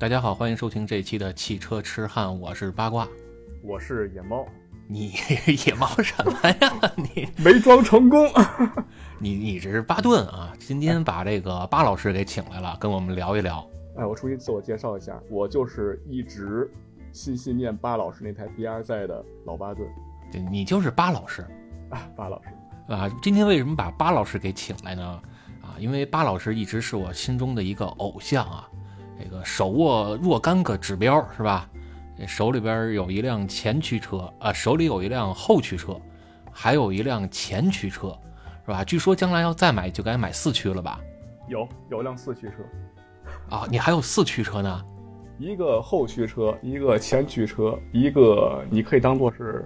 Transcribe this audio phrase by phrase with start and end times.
[0.00, 3.06] 大家好，欢迎收听这一期的汽车痴汉，我是八卦。
[3.62, 4.46] 我是野猫，
[4.88, 5.12] 你
[5.66, 6.92] 野猫什么呀？
[6.96, 8.26] 你 没装成功。
[9.20, 10.54] 你你这是巴顿啊？
[10.58, 13.62] 今天把这个巴老师给请来了，跟我们聊一聊。
[13.98, 16.72] 哎，我重新自我介绍一下，我就是一直
[17.12, 19.86] 心心念巴老师那台 BRZ 的老巴顿
[20.32, 21.46] 对你就是巴老师
[21.90, 22.48] 啊，巴老师。
[22.88, 23.06] 啊。
[23.20, 25.22] 今天为什么把巴老师给请来呢？
[25.60, 28.66] 啊，因为巴老师一直是我心中的一个偶像啊。
[29.40, 31.68] 这个手握若干个指标是吧？
[32.26, 35.98] 手里边有一辆前驱车啊，手里有一辆后驱车，
[36.52, 38.14] 还有一辆前驱车，
[38.66, 38.84] 是吧？
[38.84, 41.00] 据说将来要再买就该买四驱了吧？
[41.48, 44.84] 有有辆四驱车啊，你还有四驱车呢？
[45.38, 49.64] 一个后驱车，一个前驱车，一个你可以当做是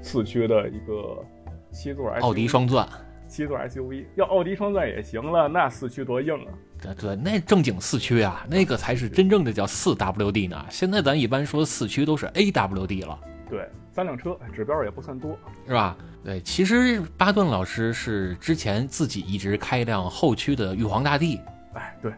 [0.00, 1.22] 四驱的一个
[1.70, 2.88] 七座奥迪双钻。
[3.28, 6.48] 七座 SUV 要奥迪双钻也行了，那四驱多硬啊！
[6.82, 10.64] 对对，那正经四驱啊，那个才是真正的叫四 WD 呢。
[10.70, 13.18] 现在咱一般说四驱都是 AWD 了。
[13.48, 15.96] 对，三辆车指标也不算多，是吧？
[16.24, 21.40] 对，其实巴顿老师是之前自己一直开一辆后驱的玉皇大帝。
[21.74, 22.12] 哎，对，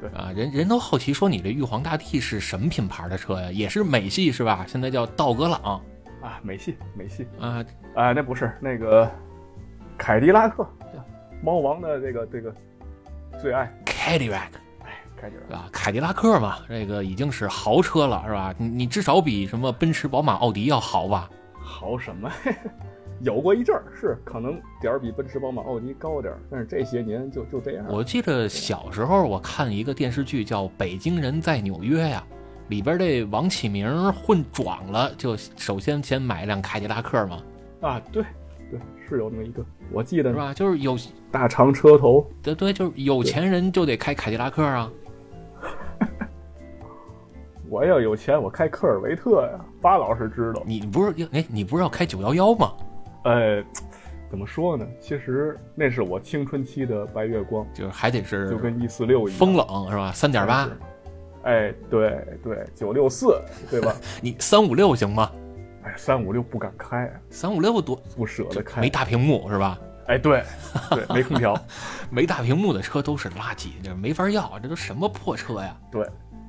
[0.00, 3.50] 对啊，人人都好奇说你这玉皇大帝是什么品牌的车呀？
[3.50, 4.64] 也是美系是吧？
[4.68, 5.80] 现在叫道格朗
[6.20, 9.10] 啊，美系美系啊啊，那不是那个。
[9.96, 10.68] 凯迪拉克，
[11.40, 12.52] 猫王的这个这个
[13.40, 14.48] 最爱，Cadillac，
[14.84, 18.54] 哎，凯迪拉啊，凯迪拉克嘛，这个已经是豪车了，是吧？
[18.56, 21.28] 你你至少比什么奔驰、宝马、奥迪要豪吧？
[21.60, 22.30] 豪什么？
[23.20, 27.86] 有过一阵儿是可能点儿比奔驰、宝马、奥迪高点儿，但是这些年就就这样。
[27.88, 32.22] 我记得小时候我看一个电视剧叫《北京人在纽约》呀，
[32.68, 37.42] 里边这王启明混壮了，就首先先买一辆凯迪拉克嘛。
[37.80, 38.24] 啊，对。
[39.14, 40.52] 对，是有那么一个，我记得是吧？
[40.52, 40.96] 就是有
[41.30, 44.90] 大长车头，对对，就是有钱人就得开凯迪拉克啊。
[47.70, 49.64] 我要有钱，我开科尔维特呀。
[49.80, 52.72] 巴老师知道，你不是哎，你不是要开九幺幺吗？
[53.24, 53.64] 呃，
[54.30, 54.86] 怎么说呢？
[55.00, 60.12] 其实那是我青春期的白月光，就是还得是就跟一四六一样，风冷是吧？
[60.12, 60.68] 三点八，
[61.44, 63.40] 哎，对对，九六四，
[63.70, 63.94] 对吧？
[64.22, 65.30] 你三五六行吗？
[65.84, 69.78] 哎，三五六不敢开，三五六多不舍得开，没大屏幕是吧？
[70.06, 70.42] 哎，对，
[70.90, 71.54] 对，没空调，
[72.10, 75.76] 没大屏幕的车都是垃圾，这没法要，这都什么破车呀？
[75.90, 76.02] 对，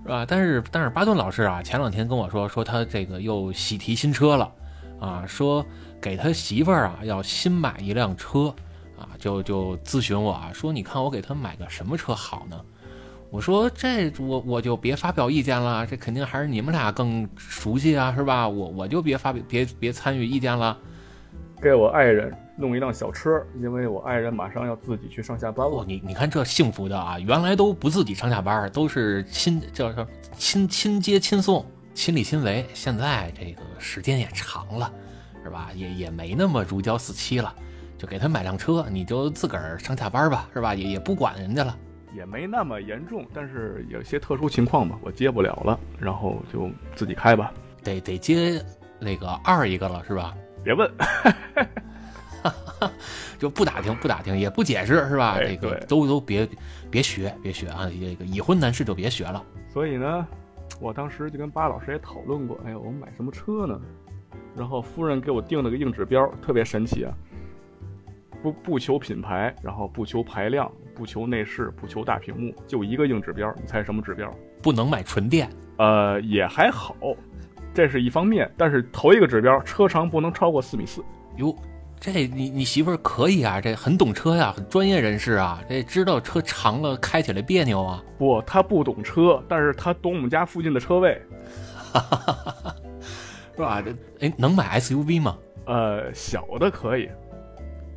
[0.04, 0.26] 是吧？
[0.28, 4.52] 但是但是巴顿老师啊，前两天跟我说，说他这个又喜提新车了，
[5.00, 5.66] 啊，说
[6.02, 8.54] 给他媳妇儿啊要新买一辆车，
[8.98, 12.62] 啊，就就咨询我啊，说你看我给他买个什么车好呢？
[13.32, 18.48] 我说这我我就别发表意见了，这肯定还是你们俩更熟悉啊，是吧？
[18.48, 20.78] 我我就别发表别别参与意见了。
[21.62, 25.84] 给我爱人弄一辆小车，因为我爱人马上要自己去上下班了。
[25.88, 30.08] 你你看这幸福的啊，原来都不自己上下班，都是亲叫什么
[30.38, 32.66] 亲亲接亲送，亲力亲为。
[32.74, 34.92] 现在这个时间也长了，
[35.44, 35.70] 是吧？
[35.76, 37.54] 也也没那么如胶似漆了，
[37.98, 40.76] 就给他买辆车，你就自个儿上下班吧，是吧？
[40.76, 41.76] 也也不管人家了。
[42.16, 47.52] 也没那么严重，但是有些特殊情况吧，我接不了了，然后就自己开吧。
[47.84, 48.64] 得得接
[49.00, 50.36] 那个二一个了，是吧？
[50.64, 50.92] 别问，
[53.38, 55.38] 就不打听不打听，也不解释，是吧？
[55.40, 56.48] 这个都都别
[56.90, 57.90] 别学别学啊！
[57.90, 59.44] 这个已婚男士就别学了。
[59.68, 60.28] 所以呢，
[60.80, 63.80] 我当时就跟巴老师也讨论过，哎呀，我们买什么车呢？
[64.56, 67.14] 然后夫人给我定了个硬指标，特别神奇啊。
[68.42, 73.54] 不不求品牌，然后不求排量，不求内饰，不求大屏幕，就一个硬指标。
[73.58, 74.34] 你猜什么指标？
[74.62, 75.50] 不能买纯电。
[75.78, 76.96] 呃，也还好，
[77.74, 78.50] 这是一方面。
[78.58, 81.04] 但是头一个指标，车长不能超过四米四。
[81.36, 81.54] 哟，
[82.00, 88.02] 这你你媳妇儿可以啊，这很懂车呀，很专业人士啊，这知道车长了开起来别扭啊。
[88.18, 91.22] 不，他不懂车，但是他懂我们家附近的车位，
[93.54, 93.82] 是吧？
[93.82, 95.38] 这哎，能买 SUV 吗？
[95.66, 97.10] 呃，小的可以。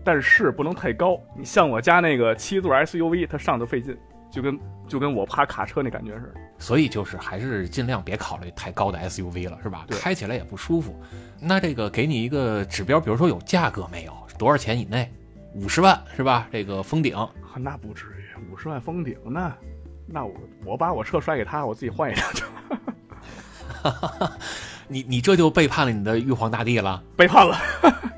[0.04, 3.96] 但是不能太高，你像我家那个七座 SUV，它上都费劲，
[4.30, 6.40] 就跟就跟我趴卡车那感觉似的。
[6.58, 9.86] 所以就是还是尽量别考虑太高的 SUV 了，是吧？
[9.90, 10.98] 开起来也不舒服。
[11.40, 14.12] 那这个给你一个指标，比如说有价格没有？
[14.38, 15.10] 多少钱以内？
[15.54, 16.48] 五十万是吧？
[16.52, 17.14] 这个封顶？
[17.56, 19.52] 那不至于，五十万封顶那
[20.06, 20.34] 那我
[20.64, 22.44] 我把我车甩给他，我自己换一辆去。
[24.88, 27.56] 你你这就背叛了你的玉皇大帝了，背叛了。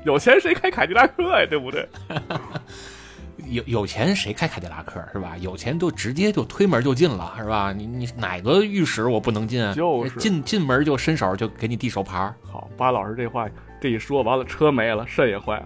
[0.05, 1.45] 有钱谁开凯迪拉克呀？
[1.49, 1.87] 对不对？
[3.49, 5.35] 有有钱谁开凯迪拉克是吧？
[5.39, 7.73] 有钱就直接就推门就进了是吧？
[7.73, 9.73] 你你哪个御史我不能进？
[9.73, 12.33] 就是进进门就伸手就给你递手牌。
[12.49, 13.47] 好，巴老师这话
[13.81, 15.61] 这一说完了，车没了，肾也坏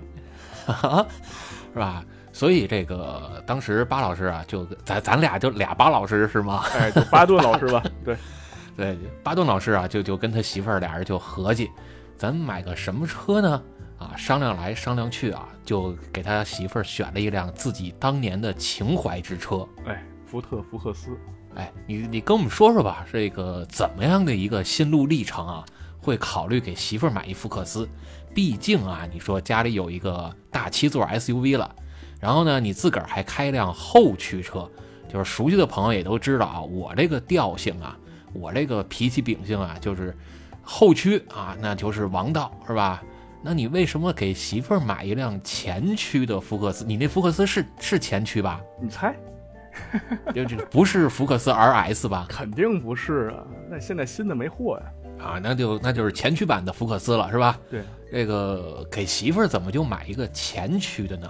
[0.65, 1.05] 了，
[1.73, 2.03] 是吧？
[2.31, 6.63] 所以这个当时巴老师啊，就咱咱俩就俩巴老师是吗？
[6.73, 8.15] 哎，就巴顿老师吧， 对，
[8.75, 11.69] 对，巴顿老师啊，就就跟他媳妇儿俩人就合计，
[12.18, 13.63] 咱买个什么车呢？
[13.98, 19.66] 啊，商量来商量去啊，就给他媳妇儿选了一辆自己当年的情怀之车。
[19.86, 21.18] 哎，福特福克斯。
[21.56, 25.66] 哎，你你跟我们说说吧，这个怎么样的一个心路历程啊？
[26.01, 27.88] 会考虑给媳妇儿买一福克斯？
[28.33, 31.74] 毕竟啊，你说家里有一个大七座 SUV 了，
[32.19, 34.69] 然后呢，你自个儿还开一辆后驱车，
[35.07, 37.98] 就是熟悉的朋友也都知道啊，我这个调性啊，
[38.39, 40.15] 我这个脾气秉性啊，就是
[40.61, 43.01] 后驱啊，那就是王道，是吧？
[43.41, 46.83] 那你为什么给媳妇儿买一辆前驱的福克斯？
[46.85, 48.59] 你那福克斯是是前驱吧？
[48.81, 49.15] 你猜？
[50.33, 52.25] 就这不是福克斯 RS 吧？
[52.29, 55.25] 肯定不是啊，那现在新的没货呀。
[55.25, 57.59] 啊，那就那就是前驱版的福克斯了，是吧？
[57.69, 61.29] 对，这个给媳妇儿怎么就买一个前驱的呢？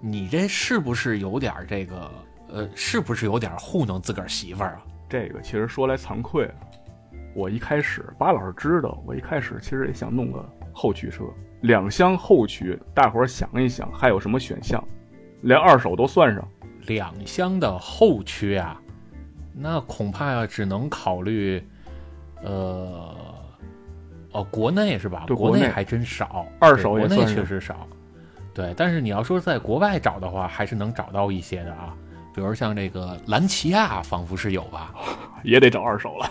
[0.00, 2.10] 你这是不是有点这个
[2.48, 4.82] 呃，是不是有点糊弄自个儿媳妇儿啊？
[5.14, 6.50] 这个其实说来惭愧，
[7.36, 11.22] 我一开始巴老师知道，我一开始其实也想弄个后驱车，
[11.60, 12.76] 两厢后驱。
[12.92, 14.82] 大伙儿想一想，还有什么选项？
[15.42, 16.44] 连二手都算上。
[16.88, 18.76] 两厢的后驱啊，
[19.52, 21.64] 那恐怕呀只能考虑，
[22.42, 23.14] 呃，
[24.32, 25.22] 哦，国内是吧？
[25.28, 27.86] 对，国内还真少，二手国内确实少。
[28.52, 31.94] 对，但是你要说在国外找的话，还是能找到一些的啊。
[32.34, 34.92] 比如像这个兰奇亚，仿佛是有吧？
[35.44, 36.30] 也得找二手了，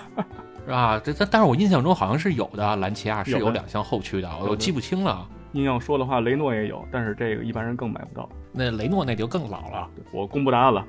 [0.66, 1.00] 是吧？
[1.04, 5.26] 这但，但是我印象中好像是有的，兰奇亚是有两厢后驱的，我记不清了。
[5.54, 8.28] 硬要说的话，雷诺也有，但是这个一般人更买不到。
[8.52, 9.88] 那雷诺那就更老了。
[10.12, 10.86] 我公布答案了，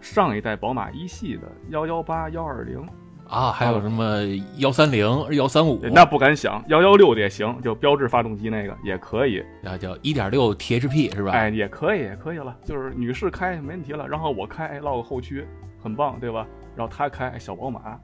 [0.00, 2.84] 上一代宝马一系的幺幺八、幺二零
[3.30, 4.22] 啊，还有什么
[4.56, 5.80] 幺三零、幺三五？
[5.92, 9.42] 那不敢想，幺幺六的也行，就标致发动机那个也可以。
[9.62, 11.32] 那叫一点六 THP 是吧？
[11.32, 12.56] 哎，也可以，也可以了。
[12.64, 15.46] 就是女士开没问题了，然后我开，哎，唠个后驱，
[15.80, 16.46] 很棒，对吧？
[16.74, 17.98] 然后她开小宝马，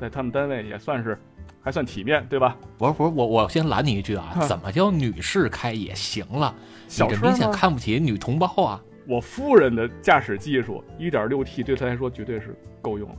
[0.00, 1.18] 在他们单位也算是。
[1.62, 2.56] 还算体面，对吧？
[2.78, 6.54] 不是不是，我我先拦你一句啊，怎么叫女士开也行了？
[6.88, 8.80] 小车明显看不起女同胞啊！
[9.06, 13.14] 我夫人的驾驶技术，一点六 T 对她来说绝对是够用了。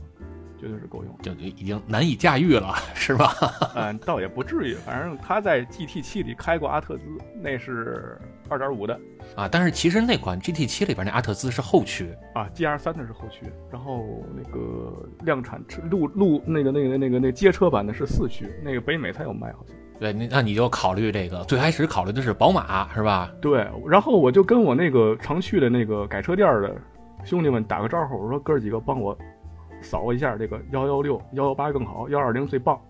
[0.62, 3.34] 绝对是够用，就就已经难以驾驭了，是吧？
[3.74, 7.02] 嗯，倒也不至于，反正他在 GT 七里开过阿特兹，
[7.42, 8.16] 那是
[8.48, 8.96] 二点五的
[9.34, 9.48] 啊。
[9.50, 19.76] 但是其实那款 GT 七里边那阿特兹是后驱啊，GR 三的是后驱，然后那个量产车路路那个那个那个那个街车版的是四驱，那个北美才有卖，好像。
[19.98, 23.32] 对，那那你就考虑这个，最开始考虑的是宝马，是吧？
[23.40, 26.72] 对，然后我就跟我那个常去的那个改车店的
[27.24, 29.18] 兄弟们打个招呼，我说哥几个帮我。
[29.82, 32.80] 扫一下这个幺幺六幺幺八更好，幺二零最棒，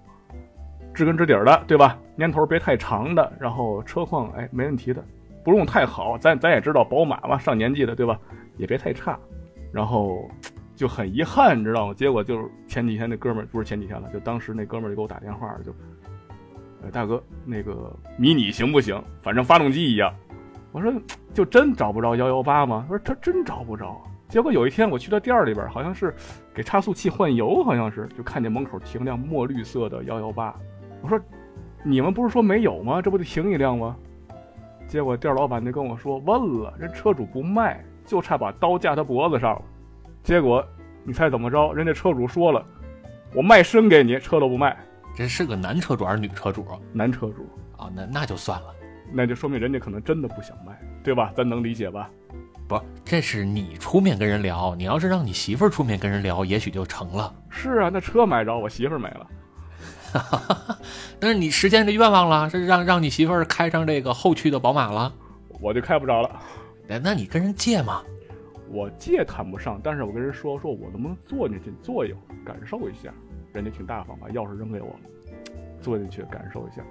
[0.94, 1.98] 知根知底的，对吧？
[2.14, 5.02] 年头别太长的，然后车况哎没问题的，
[5.42, 8.18] 不用太好，咱咱也知道宝马嘛，上年纪的对吧？
[8.58, 9.18] 也别太差，
[9.72, 10.28] 然后
[10.76, 11.94] 就很遗憾，你知道吗？
[11.94, 15.72] 结果就是前几天那哥们儿不是前几天了，就当时那哥们儿就给我打电话了，就，
[16.82, 19.02] 呃大哥那个迷你行不行？
[19.22, 20.14] 反正发动机一样。
[20.72, 20.92] 我说
[21.32, 22.84] 就真找不着幺幺八吗？
[22.88, 24.02] 他说他真找不着。
[24.32, 26.14] 结果有一天我去到店儿里边，好像是
[26.54, 30.58] 给差速器换油，好像是就看见门口停辆墨绿色的幺幺八。
[31.02, 31.20] 我说
[31.84, 33.02] ：“你们不是说没有吗？
[33.02, 33.94] 这不得停一辆吗？”
[34.88, 39.62] 结果店老板就跟我说：“问了，人车主不卖，就差把刀架他脖子上了。”
[40.24, 40.66] 结果
[41.04, 41.70] 你猜怎么着？
[41.74, 42.64] 人家车主说了
[43.36, 44.74] ：“我卖身给你，车都不卖。”
[45.14, 46.64] 这是个男车主还是女车主？
[46.94, 47.46] 男车主
[47.76, 48.74] 啊，那那就算了，
[49.12, 50.72] 那就说明人家可能真的不想卖，
[51.04, 51.30] 对吧？
[51.36, 52.08] 咱能理解吧？
[52.72, 54.74] 不，这是你出面跟人聊。
[54.74, 57.34] 你要是让你媳妇儿出面跟人聊，也许就成了。
[57.50, 59.26] 是啊，那车买着，我媳妇儿没了。
[61.20, 65.12] 但是你实现这愿望了，是让让你媳妇儿开上这个后驱的宝马了，
[65.60, 66.40] 我就开不着了。
[66.88, 68.02] 那那你跟人借吗？
[68.70, 73.12] 我借谈不上，但是我跟人说说，我能不能坐进去坐一会儿，感受一下。
[73.52, 75.00] 人家挺大方，把钥匙扔给我了，
[75.78, 76.82] 坐进去感受一下。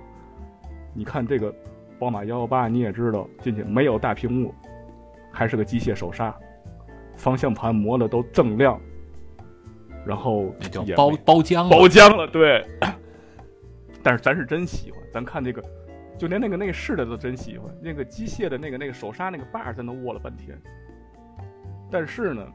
[0.94, 1.52] 你看这个
[1.98, 4.54] 宝马幺幺八，你也知道，进去没有大屏幕。
[5.32, 6.36] 还是个机械手刹，
[7.16, 8.80] 方向盘磨的都锃亮，
[10.06, 12.66] 然后也叫包包浆包浆了，对。
[14.04, 15.64] 但是咱是真喜欢，咱看这个，
[16.18, 20.60] 就连那个内饰的都真喜欢，那个机械的那个那个手刹那个把在那握了半天。
[21.92, 22.48] 但是呢，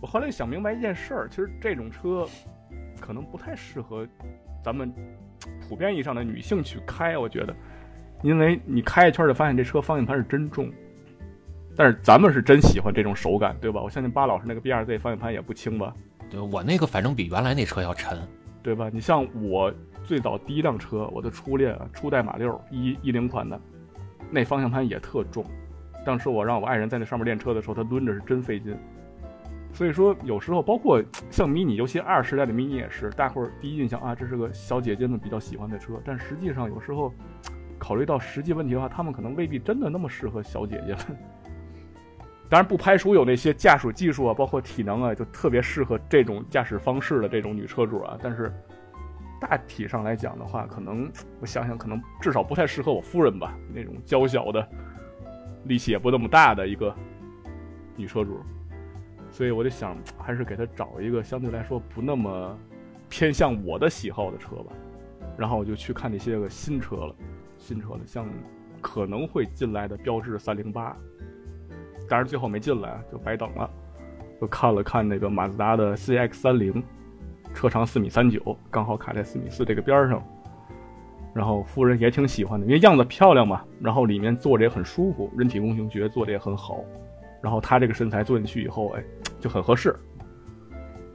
[0.00, 2.26] 我后来想明白一件事儿，其实这种车
[3.00, 4.04] 可能不太适合
[4.64, 4.92] 咱们
[5.68, 7.54] 普遍意义上的女性去开，我觉得，
[8.22, 10.68] 因为你开一圈就发现这车方向盘是真重。
[11.74, 13.80] 但是咱们是真喜欢这种手感，对吧？
[13.80, 15.94] 我相信巴老师那个 B R Z 方向盘也不轻吧？
[16.30, 18.18] 对我那个反正比原来那车要沉，
[18.62, 18.90] 对吧？
[18.92, 19.72] 你像我
[20.04, 23.60] 最早第一辆车，我的初恋初代马六一一零款的，
[24.30, 25.44] 那方向盘也特重，
[26.04, 28.76] 当时我让我爱人在那上面练车的时候，他抡着是真费劲。
[29.74, 35.94] 所以说，有时候包括 像迷你，尤其二时代的迷你也是，大伙儿第一印象啊，这是个小姐姐们比较喜欢的车。
[36.04, 37.10] 但实际上，有时候
[37.78, 41.18] 考虑到实际问题的话，他们可能未必真的那么适合小姐姐们。
[42.52, 48.18] 当然，不排除有那些驾驶技术啊，包括体能啊，就特别适合这种驾驶方式的这种女车主啊。
[48.22, 48.52] 但是
[49.40, 54.68] 大体上来讲的话，可能我想想，可能至少不太适合我夫人吧，那种娇小的、
[55.64, 56.94] 力气也不那么大的一个
[57.96, 58.38] 女车主。
[59.30, 62.54] 所以我就想，还是给她找一个相对来说不那么
[63.08, 64.72] 偏向我的喜好的车吧。
[65.38, 67.14] 然后我就去看那些个新车了，
[67.56, 68.28] 新车了，像
[68.82, 70.94] 可能会进来的标致三零八。
[72.12, 73.70] 但是最后没进来，就白等了。
[74.38, 76.84] 就看了看那个马自达的 CX 三零，
[77.54, 80.22] 车长四米三九，刚好卡在四米四这个边上。
[81.32, 83.64] 然后夫人也挺喜欢的，因为样子漂亮嘛。
[83.80, 86.84] 然后里面坐着也很舒服，人体工学觉得做的也很好。
[87.40, 89.02] 然后她这个身材坐进去以后，哎，
[89.40, 89.96] 就很合适。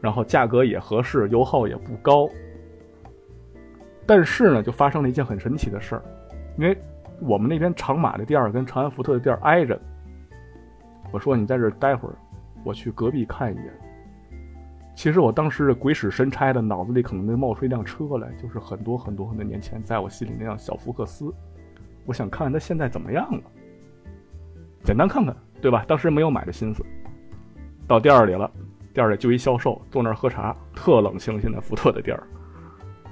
[0.02, 2.28] 然后价格也合适，油耗也不高。
[4.08, 6.02] 但是呢，就发生了一件很神奇的事儿，
[6.58, 6.76] 因为
[7.20, 9.80] 我们那边长马的店儿跟长安福特的店儿挨着。
[11.12, 12.16] 我说你在这儿待会儿，
[12.64, 13.74] 我去隔壁看一眼。
[14.96, 21.32] 其实我当时鬼使神差的，脑子里可能就冒出一辆车来，就是很多很多很多年前在我心里那辆小福克斯。
[22.06, 23.42] 我想看看它现在怎么样了，
[24.84, 25.86] 简单看看，对吧？
[25.88, 26.84] 当时没有买的心思。
[27.88, 28.50] 到店儿里了，
[28.94, 31.40] 店儿里就一销售坐那儿喝茶，特冷清。
[31.40, 32.24] 现在福特的店儿，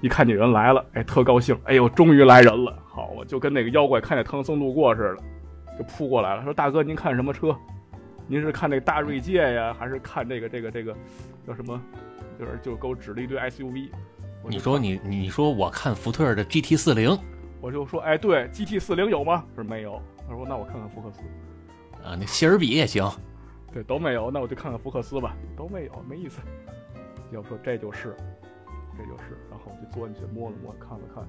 [0.02, 1.56] 一看见人来了，哎，特高兴。
[1.66, 2.78] 哎呦，终于来人了！
[2.84, 7.56] 好，我就跟那个妖怪看见唐僧路过似的，就扑过来了，说：“大哥，您看什么车？”
[8.28, 10.96] 您是看那个大锐界呀，还是看这个这个这个
[11.46, 11.80] 叫什么？
[12.40, 13.90] 就是就给我指了一堆 SUV。
[14.48, 17.18] 你说你你说我看福特的 GT 四零，
[17.62, 19.46] 我就说哎对，GT 四零有吗？
[19.56, 20.02] 他说没有。
[20.28, 21.22] 他说那我看看福克斯。
[22.04, 23.04] 啊，那谢尔比也行。
[23.72, 25.36] 对，都没有，那我就看看福克斯吧。
[25.56, 26.42] 都没有，没意思。
[27.32, 28.16] 要说这就是，
[28.98, 31.24] 这就是，然后我就坐进去摸了摸，看了看，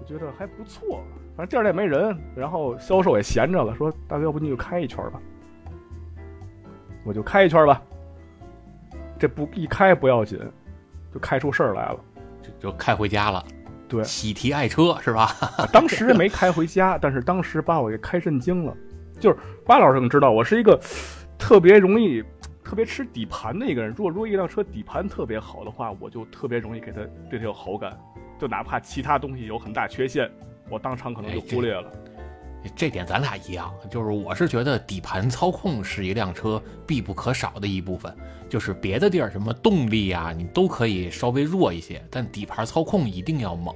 [0.00, 1.02] 我觉得还不错。
[1.36, 5.20] 反正店里也没人，然后销售也闲着了，说大哥要不你就开一圈吧。
[7.04, 7.80] 我就开一圈吧，
[9.18, 10.38] 这不一开不要紧，
[11.12, 12.00] 就开出事儿来了，
[12.42, 13.44] 就就开回家了。
[13.88, 15.34] 对，喜提爱车是吧？
[15.72, 18.76] 当时没开回家， 但是当时把我给开震惊了。
[19.18, 20.78] 就是巴老师能知道，我是一个
[21.38, 22.22] 特别容易、
[22.62, 23.90] 特别吃底盘的一个人。
[23.96, 27.00] 如果如果一辆车底盘特别好的话，我就特别容易给他
[27.30, 27.98] 对他有好感，
[28.38, 30.30] 就哪怕其他东西有很大缺陷，
[30.68, 31.90] 我当场可能就忽略了。
[32.74, 38.14] 这点咱俩一样，就是我是觉得底盘操控是一辆车必不可少的一部分。
[38.48, 43.74] 就是别的地儿什么动力啊，你都可以稍微弱一些，但底盘操控一定要猛，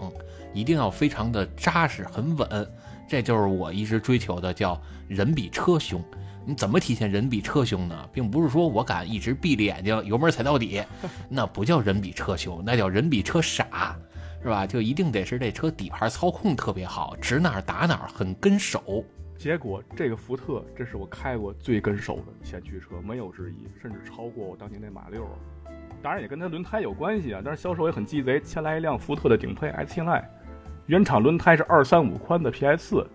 [0.54, 2.66] 一定要非常的扎实很稳。
[3.06, 6.02] 这就是我一直追求的，叫人比车凶。
[6.44, 8.08] 你怎么体现人比车凶呢？
[8.12, 10.82] 并不是说我敢一直闭着眼睛油门踩到底，
[11.28, 13.96] 那不叫人比车凶，那叫人比车傻。
[14.42, 14.66] 是吧？
[14.66, 19.04] 就一定得是这车底盘操控特别好，指哪儿打哪儿，很跟手。
[19.38, 25.26] 结果这个福特，这是我开过最跟手的前驱车，没有之一，甚至超过我当年那马六。
[26.02, 27.40] 当然也跟它轮胎有关系啊。
[27.44, 30.24] 但是销售也很鸡贼，牵来一辆福特的顶配 S 七 Line，
[30.86, 33.06] 原厂轮胎是二三五宽的 PS 四，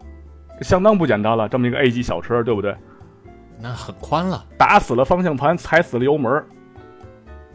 [0.62, 1.48] 相当不简单了。
[1.48, 2.76] 这么一个 A 级小车，对不对？
[3.60, 6.44] 那很宽了，打死了方向盘，踩死了油门，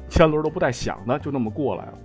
[0.09, 1.99] 前轮都不带响的，就那么过来了。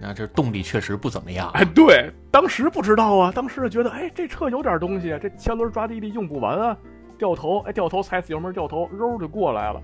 [0.00, 1.50] 那这动力确实不怎么样。
[1.54, 6.76] 哎，对，当时不知道啊，当时觉得，哎，这车有点东西，这前轮抓地力用不完啊，
[7.16, 9.80] 掉头，哎，掉头踩死油门，掉头，肉就过来了。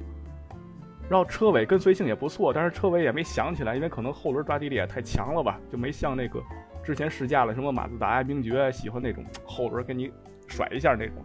[1.08, 6.40] 然后车尾跟随性也不错，但是车尾也没响起来，因为可能后轮抓地力也太强了吧，就没像那个
[6.84, 10.10] 之前试驾了什么马自达呀、名爵喜欢那种后轮给你
[10.46, 11.16] 甩一下那种，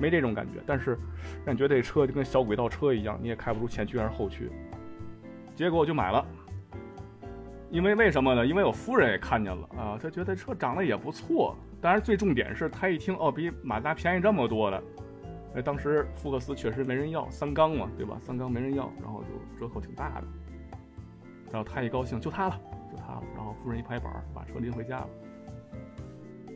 [0.00, 0.60] 没这种感觉。
[0.66, 0.98] 但是
[1.44, 4.50] 让你觉得这车就跟小轨道车一样，你也开不出前驱还是后驱。
[5.54, 6.24] 结果我就买了。
[7.74, 8.46] 因为为什么呢？
[8.46, 11.56] 因为我夫人也看见了啊，她觉得车长得也不错。
[11.80, 14.80] 当然，最重点是她一听哦，比马达便宜这么多的。
[15.56, 18.16] 哎，当时福克斯确实没人要，三缸嘛，对吧？
[18.22, 20.26] 三缸没人要，然后就折扣挺大的。
[21.50, 22.60] 然后她一高兴，就它了，
[22.92, 23.22] 就它了。
[23.34, 25.08] 然后夫人一拍板，把车拎回家了。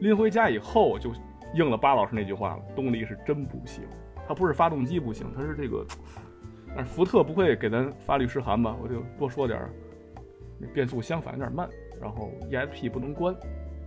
[0.00, 1.10] 拎回家以后，就
[1.52, 3.82] 应了巴老师那句话了：动力是真不行。
[4.28, 5.84] 它不是发动机不行，它是这个。
[6.76, 8.76] 但是福特不会给咱发律师函吧？
[8.80, 9.70] 我就多说点儿。
[10.66, 11.68] 变速箱反应有点慢，
[12.00, 13.34] 然后 ESP 不能关，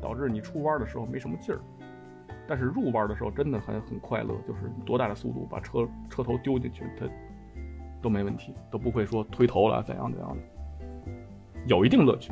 [0.01, 1.61] 导致你出弯的时候没什么劲儿，
[2.47, 7.05] 但是入弯的时候真的很很快乐，就是多大的速度把车车头丢进去，它
[8.01, 10.43] 都没问题，都不会说推头了怎样怎样的，
[11.67, 12.31] 有一定乐趣。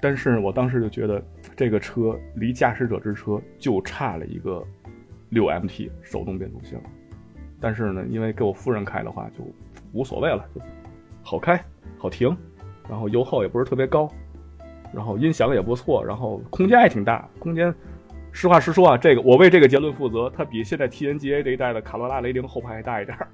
[0.00, 1.22] 但是我当时就觉得
[1.56, 4.64] 这个车离驾驶者之车就差了一个
[5.30, 6.80] 六 MT 手动变速箱，
[7.60, 9.44] 但是呢，因为给我夫人开的话就
[9.92, 10.60] 无所谓了，就
[11.22, 11.62] 好开
[11.98, 12.36] 好停，
[12.88, 14.08] 然后油耗也不是特别高，
[14.92, 17.74] 然后音响也不错，然后空间也挺大，空间。
[18.32, 23.28] 实话实说啊，这个我为这个结论负责，它比现在 TNGA 这一代的卡罗拉雷凌后排还大一点儿。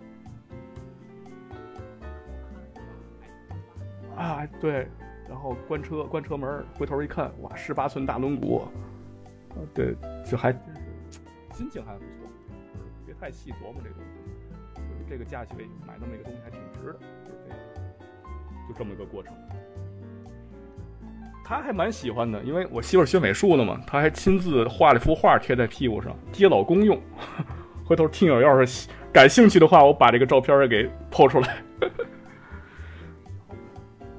[4.16, 4.86] 啊，对，
[5.28, 8.62] 然后关车关车门，回头一看，哇，十八寸大轮毂，
[9.74, 10.60] 对，就还真
[11.10, 11.20] 是
[11.52, 12.30] 心情还不错，
[13.04, 16.98] 别太细琢磨这东西，这个价位买那么一个东西还挺值的，
[18.76, 19.32] 这，么一个过程。
[21.44, 26.98] 他还蛮喜欢的，因为我媳妇学美术的嘛，他还亲自画了幅画贴在屁股上，接老公用。
[27.84, 31.62] 回头听友要是感兴趣的话，我把这个照片给抛出来。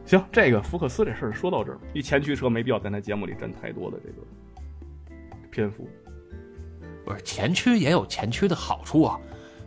[0.05, 4.17] 行，这个福克斯这事儿说到这儿，一前驱车没必要在那节目里占太多的这个
[5.49, 5.87] 篇幅。
[7.05, 9.19] 不是前驱也有前驱的好处啊，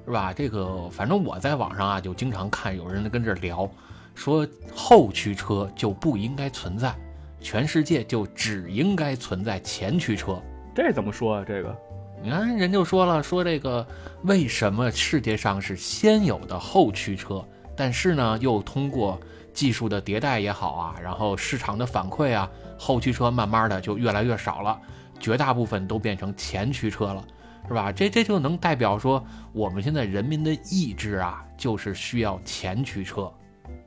[0.04, 0.32] 是吧？
[0.32, 3.68] 这个反正我在网上啊就经常看有人跟这聊，
[4.16, 4.44] 说
[4.74, 6.92] 后驱车就不应该存在。
[7.38, 10.42] 全世界就只应该存在前驱车，
[10.74, 11.44] 这怎么说啊？
[11.46, 11.76] 这个，
[12.20, 13.86] 你看人就说了，说这个
[14.22, 17.46] 为什么世界上是先有的后驱车，
[17.76, 19.20] 但是呢，又通过
[19.52, 24.80] 技术的迭代也好啊，然后市场的反馈啊，后驱车慢慢的就越来越少了，
[25.20, 27.24] 绝大部分都变成前驱车了，
[27.68, 27.92] 是吧？
[27.92, 33.32] 这这就能代表说，我们现在人民的意志啊，就是需要前驱车。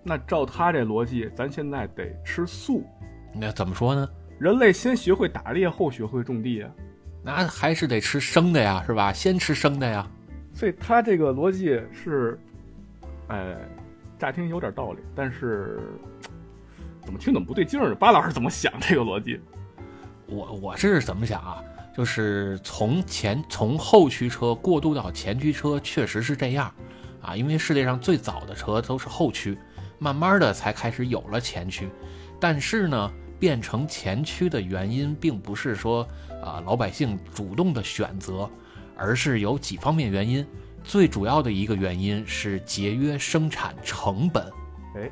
[0.03, 2.83] 那照他这逻辑，咱现在得吃素。
[3.33, 4.09] 那怎么说呢？
[4.39, 6.71] 人类先学会打猎，后学会种地啊，
[7.21, 9.11] 那还是得吃生的呀，是吧？
[9.11, 10.09] 先吃生的呀。
[10.53, 12.39] 所以他这个逻辑是，
[13.27, 13.57] 呃，
[14.17, 15.79] 乍听有点道理，但是
[17.03, 17.95] 怎么听怎么不对劲儿呢？
[17.95, 19.39] 巴老师怎么想这个逻辑？
[20.27, 21.61] 我我是怎么想啊？
[21.95, 26.73] 就是从前从后驱车过渡到前驱车，确实是这样
[27.21, 29.57] 啊，因为世界上最早的车都是后驱，
[29.99, 31.87] 慢慢的才开始有了前驱。
[32.39, 36.07] 但是呢，变成前驱的原因并不是说
[36.41, 38.49] 啊老百姓主动的选择，
[38.97, 40.45] 而是有几方面原因。
[40.81, 44.43] 最主要的一个原因是节约生产成本。
[44.95, 45.11] 哎，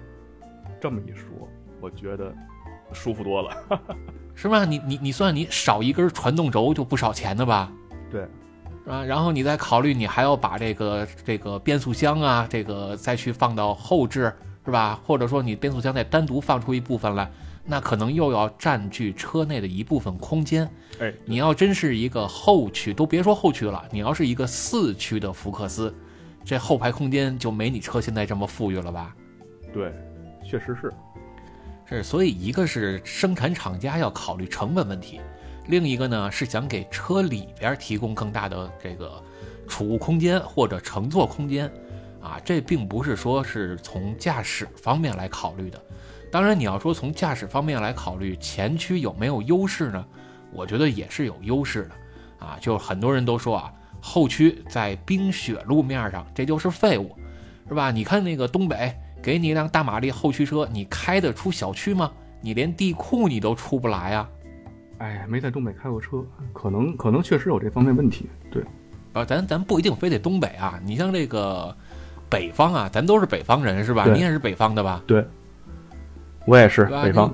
[0.82, 1.48] 这么一说，
[1.82, 2.34] 我觉得
[2.94, 3.80] 舒服多了，
[4.34, 4.64] 是吧？
[4.64, 7.70] 你你你算你少一根传动轴就不少钱的吧？
[8.10, 8.22] 对，
[8.88, 9.04] 啊？
[9.04, 14.34] 然后你再考虑你还要把这个这个变速箱啊，这个再去放到后置。
[14.68, 15.00] 是吧？
[15.06, 17.32] 或者说你变速箱再单独放出一部分来，
[17.64, 20.70] 那可能又要占据车内的一部分空间。
[21.00, 25.96] 哎，你要真是一个后驱，都别说后驱了，你要是一个四驱的福克斯，
[26.44, 29.16] 这后排空间就没你车现在这么富裕了吧？
[29.74, 29.94] 对，
[30.44, 30.92] 确实是。
[31.86, 35.22] 是，所以一个是生产厂家要考虑成本问题，
[35.68, 39.24] 另一个呢是想给车里边提供更大的这个
[39.66, 41.72] 储物空间或者乘坐空间。
[42.28, 45.82] 啊，这并不是说是从驾驶方面来考虑的。
[46.30, 50.06] 当然，你要说从驾驶方面来考虑，前驱有没有优势呢？
[50.52, 52.46] 我觉得也是有优势的。
[52.46, 57.16] 啊，就很多人都说啊，后驱在冰雪路面上这就是废物，
[57.70, 57.92] 是吧？
[57.92, 62.12] 你看那个东北，给你一辆大马力后驱车，你开得出小区吗？
[62.42, 64.30] 你连地库你都出不来啊。
[64.98, 68.28] 哎，没在东北开过车，可能可能确实有这方面问题。
[68.52, 68.62] 对，
[69.14, 71.74] 啊，咱咱不一定非得东北啊，你像这个。
[72.30, 74.06] 北方啊，咱都是北方人是吧？
[74.06, 75.02] 你也是北方的吧？
[75.08, 75.26] 对，
[76.46, 77.34] 我也是北方。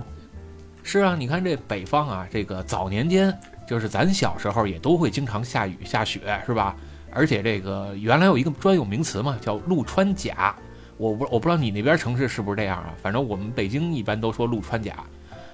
[0.83, 3.33] 是啊，你看这北方啊，这个早年间
[3.67, 6.75] 就是咱小时候也都会经常下雨下雪是吧？
[7.11, 10.55] 而且这个原来有一个专有名词嘛，叫陆川甲。
[10.97, 12.93] 我不我不知道你那边城市是不是这样啊？
[13.01, 14.95] 反正我们北京一般都说陆川甲，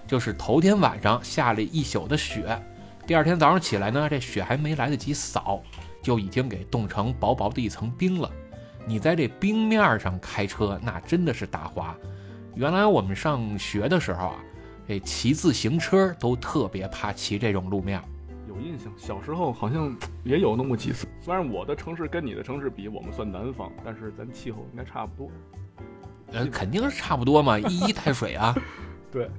[0.08, 2.62] 就是头天晚上下了一宿的雪，
[3.08, 5.62] 第二天早上起来呢，这雪还没来得及扫，
[6.02, 8.30] 就已经给冻成薄薄的一层冰了。
[8.90, 11.96] 你在这冰面上开车，那真的是打滑。
[12.56, 14.44] 原来我们上学的时候啊，
[14.88, 18.02] 这骑自行车都特别怕骑这种路面。
[18.48, 21.08] 有印象，小时候好像也有那么几次。
[21.22, 25.32] 虽然我的城市跟你的城市比，我们算南方，但是咱气候应该差不多。
[26.32, 28.56] 呃，肯定是差不多嘛，一衣带水啊。
[29.12, 29.30] 对，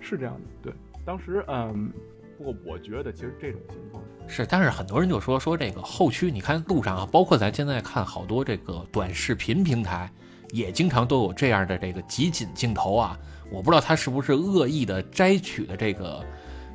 [0.00, 0.70] 是这样的。
[0.70, 0.72] 对，
[1.04, 1.92] 当时嗯。
[2.40, 10.10] 不过我觉得，其实这种情况是，但是很多人就说说这个后驱，你看路上啊，包括咱现在看好多这个短视频平台，
[10.48, 13.18] 也经常都有这样的这个集锦镜头啊。
[13.52, 16.24] 我不知道他是不是恶意的摘取的这个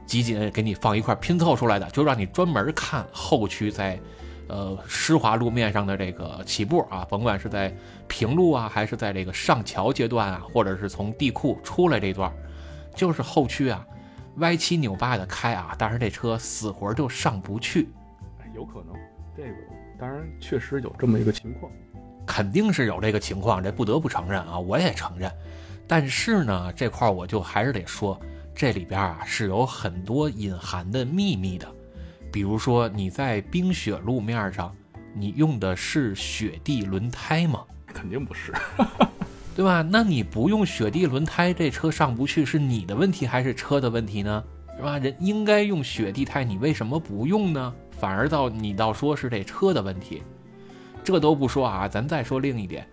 [0.06, 4.00] 集锦，给你放一块拼凑出来的，就让你专门看后驱在
[4.48, 7.76] 呃湿滑路面上的这个起步啊，甭管是在
[8.08, 12.32] 平路啊，还是在这个上桥阶段啊，或者是从地库出来这段，
[12.96, 13.84] 就是后驱啊。
[14.38, 17.90] 歪七扭八的开啊，但是这车死活就上不去，
[18.54, 18.96] 有可能，
[19.36, 19.56] 这个
[20.00, 21.72] 当然确实有这么一个情况。
[22.26, 25.32] 肯定是有这个情况，这不得不承认啊，我也承认。
[25.88, 28.20] 但是呢，这块儿我就还是得说，
[28.56, 31.68] 这里边啊是有很多隐含的秘密的。
[32.32, 34.76] 比如说你在冰雪路面上，
[35.14, 37.64] 你用的是雪地轮胎吗？
[37.86, 38.52] 肯定不是，
[39.56, 39.82] 对吧？
[39.90, 44.44] 那你不用雪地轮胎，这车上不去是你的问题还是车的问题呢？
[44.76, 44.98] 是吧？
[45.00, 47.74] 人应该用雪地胎，你为什么不用呢？
[47.92, 50.22] 反而到你倒说是这车的问题。
[51.02, 52.86] 这都不说啊，咱再说另一点，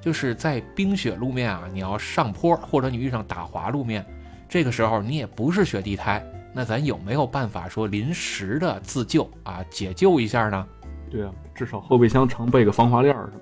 [0.00, 4.04] 就是在冰雪路面啊，你要上坡或者你遇上打滑路面，
[4.48, 6.20] 这个时候你也不是雪地胎，
[6.52, 10.66] 那咱有没有办法说临时的自救啊，解救一下呢？
[11.08, 13.32] 对啊，至少后备箱常备个防滑链什么，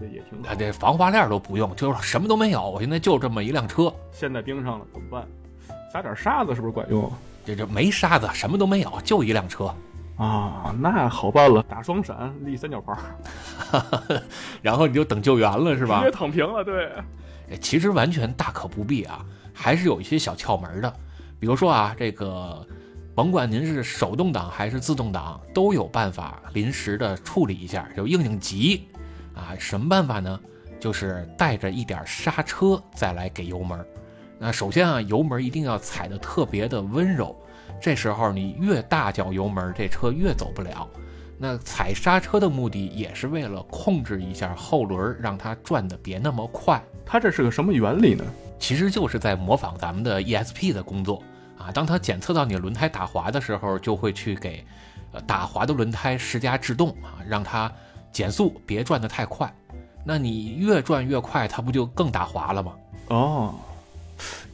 [0.00, 0.54] 得也挺好。
[0.54, 5.26] 这防滑链都不用，就是什么都没有，我现在就这么一辆车，陷在冰上了怎么办？
[5.92, 7.12] 撒点沙子是不是管用？
[7.44, 9.72] 这这没沙子，什么都没有，就一辆车。
[10.16, 12.94] 啊，那好办了，打双闪，立三角牌，
[14.60, 16.00] 然后你就等救援了，是吧？
[16.04, 16.90] 直接躺平了，对。
[17.60, 20.92] 其实完全大可不必啊，还是有一些小窍门的。
[21.40, 22.64] 比如说啊，这个
[23.14, 28.86] 甭管您是手动挡还是自动挡，都有办法临时的处理一下，就应应急
[29.34, 29.54] 啊。
[29.58, 30.40] 什么办法呢？
[30.78, 33.84] 就是带着一点刹车再来给油门。
[34.38, 37.36] 那首先啊，油门一定要踩得特别的温柔。
[37.80, 40.88] 这时候你越大脚油门，这车越走不了。
[41.38, 46.82] 那踩刹车的目的也是为了控制一下后轮，让它转的别那么快。
[47.04, 48.24] 它这是个什么原理呢？
[48.58, 51.22] 其实就是在模仿咱们的 ESP 的工作
[51.56, 51.70] 啊。
[51.72, 54.64] 当它检测到你轮胎打滑的时候，就会去给
[55.12, 57.72] 呃打滑的轮胎施加制动啊，让它
[58.12, 59.52] 减速，别转得太快。
[60.04, 62.72] 那你越转越快，它不就更打滑了吗？
[63.08, 63.54] 哦，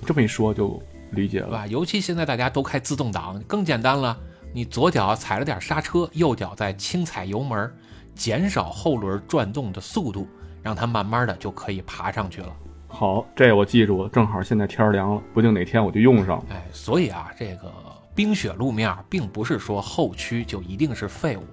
[0.04, 0.82] 这么一说就。
[1.12, 1.66] 理解了吧？
[1.68, 4.18] 尤其现在大家都开自动挡，更简单了。
[4.52, 7.72] 你左脚踩了点刹车，右脚再轻踩油门，
[8.16, 10.26] 减少后轮转动的速度，
[10.64, 12.52] 让它慢慢的就可以爬上去了。
[12.88, 14.08] 好，这我记住了。
[14.08, 16.44] 正好现在天凉了，不定哪天我就用上了。
[16.50, 17.72] 哎，所以啊，这个
[18.12, 21.44] 冰雪路面并不是说后驱就一定是废物，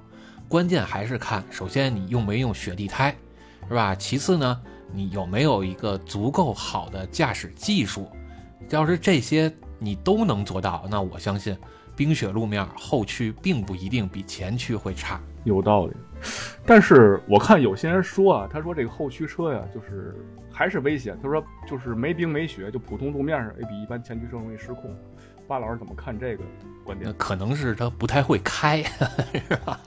[0.54, 3.16] 关键还是看首先你用没用雪地胎，
[3.68, 3.96] 是吧？
[3.96, 4.62] 其次呢，
[4.92, 8.08] 你有没有一个足够好的驾驶技术。
[8.70, 11.58] 要是这些你都能做到，那我相信
[11.96, 15.20] 冰雪路面后驱并不一定比前驱会差。
[15.44, 15.94] 有道理，
[16.68, 20.16] 但是我看有些人说啊，他说这个后驱车呀，就是
[20.52, 21.18] 还是危险。
[21.20, 24.96] 他说就是没冰没雪，就普通路面上也比一般前驱车容易失控。
[25.48, 26.44] 巴老师怎么看这个
[26.84, 27.12] 观点？
[27.18, 28.84] 可能是他不太会开，
[29.50, 29.80] 是吧？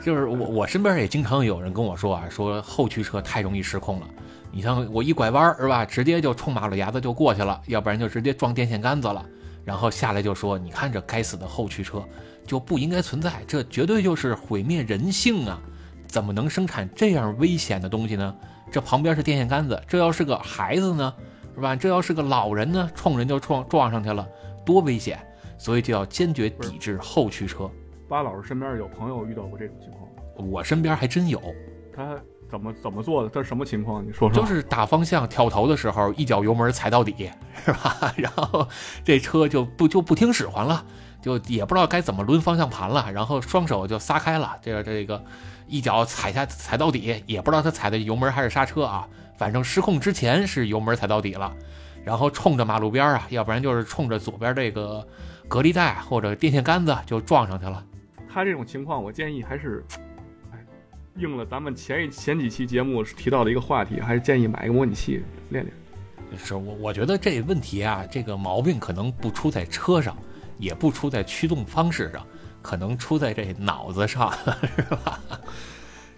[0.00, 4.06] 就是我我身边也经常有人跟我说啊，说后驱车太容易失控了。
[4.50, 9.24] 你像我一拐弯是吧，直接就冲马路牙子就过去了，要不然就直接撞电线杆子了，
[9.64, 12.02] 然后下来就说：“你看这该死的后驱车
[12.46, 15.60] 就不应该存在，这绝对就是毁灭人性啊！
[16.06, 18.34] 怎么能生产这样危险的东西呢？
[18.72, 21.12] 这旁边是电线杆子，这要是个孩子呢，
[21.54, 21.76] 是吧？
[21.76, 24.26] 这要是个老人呢，冲人就撞撞上去了，
[24.64, 25.18] 多危险！
[25.58, 27.70] 所以就要坚决抵制后驱车。”
[28.08, 30.50] 巴老师身边有朋友遇到过这种情况吗？
[30.50, 31.40] 我身边还真有，
[31.94, 32.18] 他。
[32.50, 33.28] 怎么怎么做的？
[33.28, 34.02] 这是什么情况？
[34.02, 34.40] 你说说。
[34.40, 37.30] 就是打方向挑头的时候，一脚油门踩到底，
[37.62, 38.10] 是吧？
[38.16, 38.66] 然后
[39.04, 40.82] 这车就不就不听使唤了，
[41.20, 45.22] 就也不知道该怎么抡方向盘了，然后双手就撒开了，这个这个
[45.66, 51.54] 一脚踩下踩到底，也不知道他踩的油门还是刹车啊，反正失控之前是油门踩到底了，
[52.02, 55.06] 然后冲着马路边啊，要不然就是冲着左边这个
[55.48, 57.84] 隔离带或者电线杆子就撞上去了。
[58.28, 59.84] 他这种情况，我建议还是。
[60.52, 60.58] 哎
[61.16, 66.38] 应了咱们前一前几期节目提到的一个话题，还是建议买一个模拟器练练。
[66.38, 70.16] 是我我觉得这问题啊，这个毛病可能不出在车上，
[70.58, 72.24] 也不出在驱动方式上，
[72.62, 74.32] 可能出在这脑子上，
[74.76, 75.20] 是吧？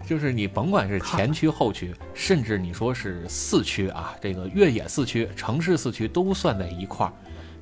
[0.05, 7.13] 就是你甭管是前驱后驱，甚至你说是四驱啊，这个越野四驱、城市四驱都算在一块儿，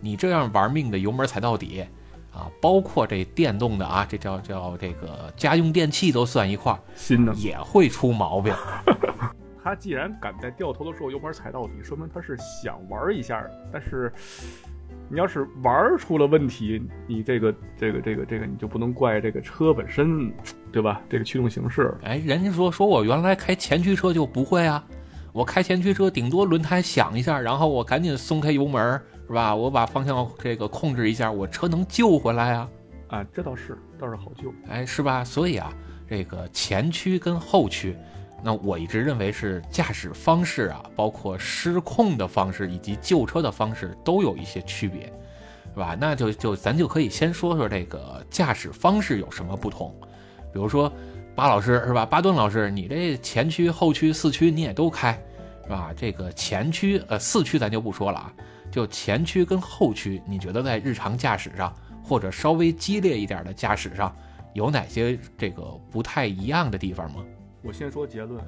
[0.01, 1.85] 你这样玩命的油门踩到底。
[2.31, 8.53] 啊，包括这电动的啊，这叫叫这个家用电器都算一块儿，新的也会出毛病。
[9.61, 13.43] 他既然敢在掉头的时候油门踩到底，说明他是想玩一下。
[13.73, 14.11] 但是
[15.09, 20.31] 你要是玩出了问题，你这个这个这个这个，你就不能怪这个车本身，
[20.71, 21.01] 对吧？
[21.09, 21.93] 这个驱动形式。
[22.03, 24.83] 哎，人家说说我原来开前驱车就不会啊，
[25.33, 29.01] 我开前驱车顶多轮胎响一下，然后我赶紧松开油门。
[29.29, 29.55] 是吧？
[29.55, 32.69] 我把方向这个控制一下，我车能救回来啊！
[33.09, 34.51] 啊，这倒是，倒是好救。
[34.67, 35.23] 哎，是吧？
[35.23, 35.71] 所以啊，
[36.09, 37.95] 这个前驱跟后驱，
[38.41, 45.05] 那我一直认为是驾驶方式啊，包括失控的方式以及救车的方式都有一些区别，
[45.73, 45.95] 是吧？
[45.99, 49.95] 那就就咱就可以先说说这个驾驶方式有什么不同
[50.51, 50.91] 比如说
[51.35, 52.03] 巴老师是吧？
[52.03, 55.13] 巴顿老师，你这前驱、后驱、四驱你也都开，
[55.63, 55.93] 是吧？
[55.95, 58.33] 这个前驱呃四驱咱就不说了啊，
[58.71, 64.15] 就前驱跟后驱，你觉得在日常驾驶上或者稍微激烈一点的驾驶上，
[64.53, 67.23] 有哪些这个不太一样的地方吗？
[67.61, 68.43] 我先说结论，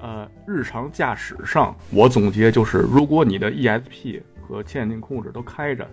[0.00, 5.86] 呃，日常驾驶上，我总结就是，如果你的 ESP 和牵引力控制都开着，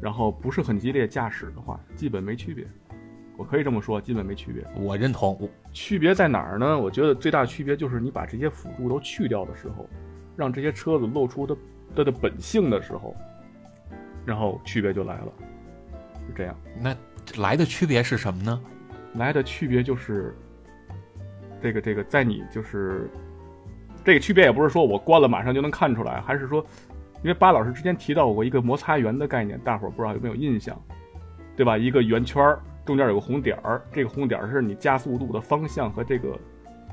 [0.00, 2.66] 然后不是很激烈驾驶的话，基本没区别。
[3.36, 4.62] 我可以这么说，基本没区别。
[4.76, 5.48] 我认同。
[5.72, 6.78] 区别在哪儿呢？
[6.78, 9.88] 我觉得最大区别就是你把这些辅助都去掉的时候，
[10.36, 11.56] 让这些车子露出的
[11.94, 13.14] 它的本性的时候，
[14.24, 15.32] 然后区别就来了。
[16.26, 16.56] 是这样。
[16.78, 16.94] 那
[17.38, 18.60] 来的区别是什么呢？
[19.14, 20.34] 来的区别就是。
[21.62, 23.10] 这个这个，在你就是
[24.02, 26.64] 这个区别，也不是说我关了马上就能看出来，还是说，
[27.22, 30.80] 因为巴老师之前提到过一个摩擦圆的概念，大伙儿不知道有没有印象，
[31.54, 31.76] 对吧？
[31.76, 36.34] 一个圆圈儿中间有个红点儿，这个红点儿是你加速度的方向和这个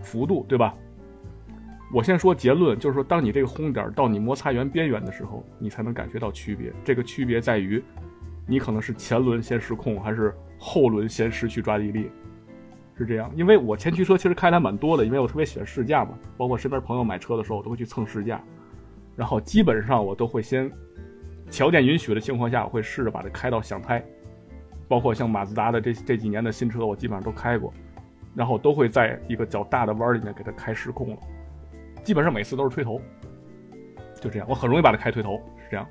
[0.01, 0.75] 幅度，对吧？
[1.93, 6.73] 我先说结论，就是说，当你这个红点到你摩擦圆边缘的时候，你才能感觉到区别。
[6.83, 7.81] 这个区别在于，
[8.45, 12.11] 你可能是前轮先失控，还是后轮先失去抓地力。
[12.97, 18.41] 是这样，因为我前驱车其实开的还蛮多的，因为我特别喜欢试驾嘛，包括身边朋友买车的时候，我都会去蹭试驾，
[19.15, 20.69] 然后基本上我都会先
[21.49, 24.03] 条件允许的情况下，我会试着把它开到响胎，
[24.87, 27.71] 包括像马自达的这这几年的新车，我基本上都开过，
[28.33, 31.17] 然后都会在一个较大的弯里面给它开失控了，
[32.07, 33.01] 基本上每次都是推头，
[34.21, 35.85] 就这样，我很容易把它开推头，是这样。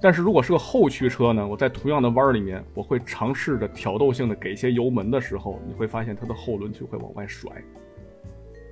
[0.00, 1.44] 但是如果是个后驱车呢？
[1.44, 7.50] 我在同样的弯儿里面，我会尝试着挑逗性的给一些油门的时候，你会发现它的后轮就会往外甩。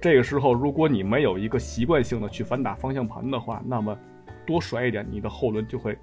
[0.00, 3.98] 这个时候，如果你没有一个习惯性的去反打方向盘的话，那么
[4.46, 5.98] 多甩一点，你的后轮就会，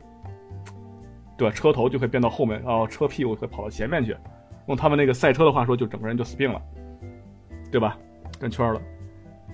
[1.38, 1.56] 对吧？
[1.56, 4.14] 车头就会变到后面，然后车屁股会跑到前面去。
[4.68, 6.62] 用他们那个赛车的话说，就整个人就死病了，
[7.72, 7.98] 对吧？
[8.38, 8.82] 转圈了。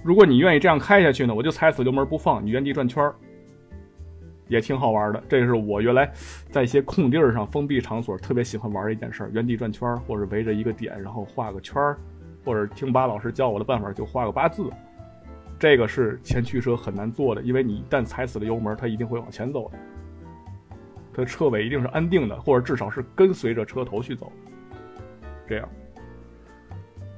[0.04, 3.16] 如果你愿意这样开下去呢，我就踩死油门不放，你原地转圈儿。
[4.48, 6.12] 也挺好玩的，这是我原来
[6.50, 11.98] 在一些空地儿上、封闭场所特别喜欢玩的一件事儿：原地转圈儿，或者围着一个点，然后画个圈儿，
[12.44, 14.70] 或者听巴老师教我的办法就画个八字。
[15.58, 19.78] 这个是前驱车很难做的，因为你一旦踩死了油门，它一定会往前走的。
[21.14, 24.30] 它的车尾一定是安定的，或者至少是跟随着车头去走。
[25.48, 25.70] 这样，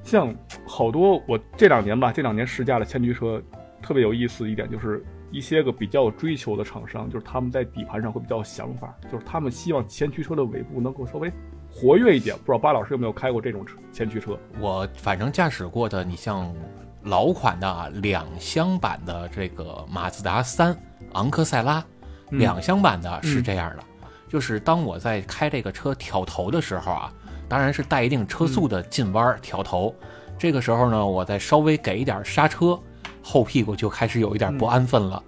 [0.03, 0.35] 像
[0.67, 3.41] 好多我这两年吧，这两年试驾的前驱车，
[3.81, 5.03] 特别有意思一点就是。
[5.33, 11.27] 一些个比较追求的厂商，就是他们在底盘上会比较有想法，就是他们希望前驱车的尾部能够稍微
[11.71, 12.37] 活跃一点。
[12.37, 14.37] 不知道巴老师有没有开过这种车前驱车？
[14.59, 16.53] 我反正驾驶过的，你像
[17.01, 20.77] 老款的两厢版的这个马自达三
[21.13, 21.83] 昂克赛拉，
[22.29, 23.83] 两厢版的是这样的，
[24.29, 27.13] 就是当我在开这个车挑头的时候啊，
[27.53, 29.93] 当然是带一定车速的进弯挑头，
[30.39, 32.75] 这个时候呢，我再稍微给一点刹车。
[33.21, 35.21] 后屁股就开始有一点不安分了，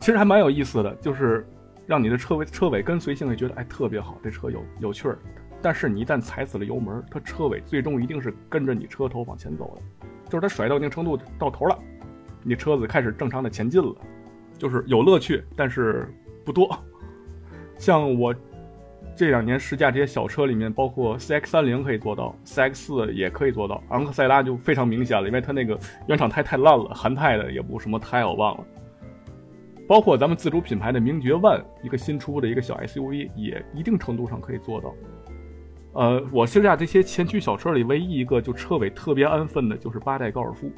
[0.00, 1.46] 其实还蛮有意思的，就是
[1.86, 5.18] 让你的车尾车尾跟随性也觉得哎特别好，这车有有趣儿。
[5.60, 11.78] 但是你一旦踩死了油门，它车尾最终一定是跟着你车头往前走的，就是它甩到一定程度到头了，
[12.42, 13.94] 你车子开始正常的前进了，
[14.56, 16.10] 就是有乐趣，但是
[16.46, 16.74] 不多。
[17.76, 18.34] 像我。
[19.14, 28.64] 这两年试驾这些小车里面，包括 CX 三零可以做到，CX 四也可以做到，昂克赛拉就非常明显了，因为它那个原厂胎太烂了，韩泰的也不什么胎我忘了。
[29.86, 34.94] 包括咱们自主品牌的名爵 One，一个新出的一个小 SUV，也一定程度上可以做到。
[35.92, 40.70] 呃，我试驾这些前驱小车里，唯一一个就车尾特别安分的，就是八代高尔夫。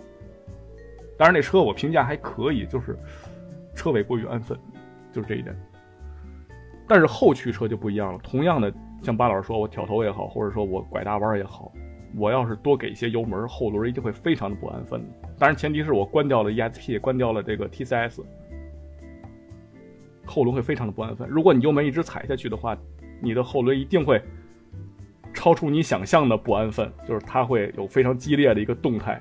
[1.17, 2.99] 当然那车我评价还可以，就是
[3.77, 4.59] 车尾过于安分，
[5.13, 5.57] 就是这一点。
[6.87, 8.19] 但是后驱车就不一样了。
[8.23, 11.73] 同样的，像巴老师说，我挑头也好，或者说我拐大弯也好，
[12.17, 15.05] 我要是多给一些油门，后轮一定会非常的不安分。
[15.39, 18.23] 当然，前提是我关掉了 ESP，关掉了这个 TCS，
[20.25, 21.29] 后轮会非常的不安分。
[21.29, 22.77] 如果你油门一直踩下去的话，
[23.21, 24.23] 你的后轮一定会
[25.33, 29.21] 超出你想象的不安分，就是它会有非常激烈的一个动态。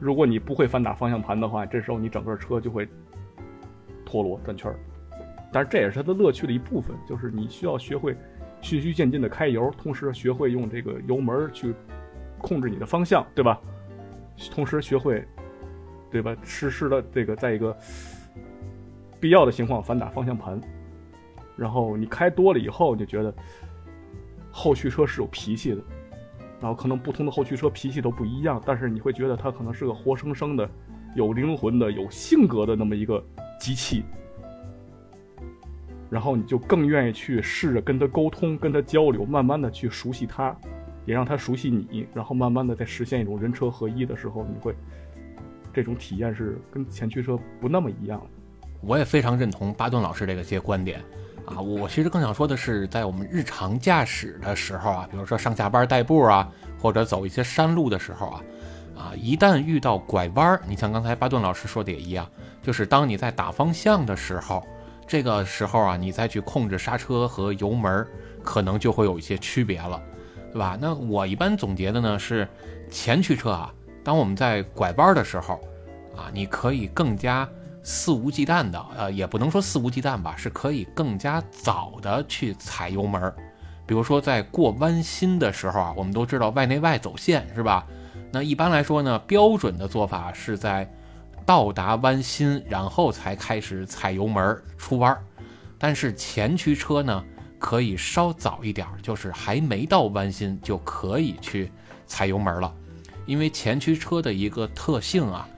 [0.00, 2.86] 如果你不会反打方向盘的话，这时候你整个车就会
[4.04, 4.78] 陀螺转圈儿。
[5.52, 8.16] 但是这也是它的乐趣的一部分，就是你需要学会
[8.60, 11.74] 循序渐进的开油，同时学会用这个油门去
[12.38, 13.58] 控制你的方向，对吧？
[14.50, 15.26] 同时学会，
[16.10, 16.36] 对吧？
[16.44, 17.76] 实时的这个在一个
[19.18, 20.60] 必要的情况反打方向盘，
[21.56, 23.34] 然后你开多了以后，你就觉得
[24.52, 25.82] 后驱车是有脾气的，
[26.60, 30.68] 然后可能不同的后驱车脾气都不一样，但是你会觉得它可能是个活生生的、
[31.16, 33.24] 有灵魂的、有性格的那么一个
[33.58, 34.04] 机器。
[36.10, 40.56] 然后你就更愿意去试着跟他沟通、跟他交流，慢慢的去熟悉他，
[41.04, 44.74] 也让他熟悉你，然后慢慢的再实现一种人车合一的时候，你会
[45.72, 48.20] 这种体验是跟前驱车不那么一样。
[48.80, 51.00] 我也非常认同巴顿老师这个些观点
[51.44, 51.60] 啊。
[51.60, 58.42] 我其实更想说的是，在我们日常驾驶的时候啊，比如说上下班代步啊，或者走一些山路的时候啊，
[58.96, 62.24] 啊，一旦遇到拐弯儿，你像刚才巴顿老师说的也一样，
[62.62, 64.64] 就是当你在打方向的时候，
[65.08, 68.06] 这个时候啊，你再去控制刹车和油门，
[68.44, 70.00] 可能就会有一些区别了，
[70.52, 70.78] 对吧？
[70.80, 72.46] 那我一般总结的呢是，
[72.90, 75.54] 前驱车啊，当我们在拐弯的时候，
[76.14, 77.48] 啊，你可以更加。
[77.80, 83.32] 肆无忌惮的，呃，也不能说肆无忌惮吧，是可以更加早的去踩油门。
[83.86, 87.86] 比如说在过弯心的时候啊，我们都知道外内外走线是吧？
[88.30, 90.86] 那一般来说呢，标准的做法是在
[91.48, 95.16] 到达弯心，然后才开始踩油门出弯。
[95.78, 97.24] 但是前驱车呢，
[97.58, 101.72] 可以稍早一点，就是还没到弯心就可以去
[102.06, 102.70] 踩油门了，
[103.24, 105.48] 因为前驱车的一个特性啊。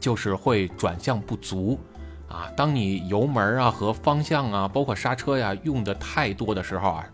[0.00, 1.78] 就是会转向不足，
[2.26, 7.06] 啊，当你油门啊和方向啊，包括刹车呀用的太多的时候啊，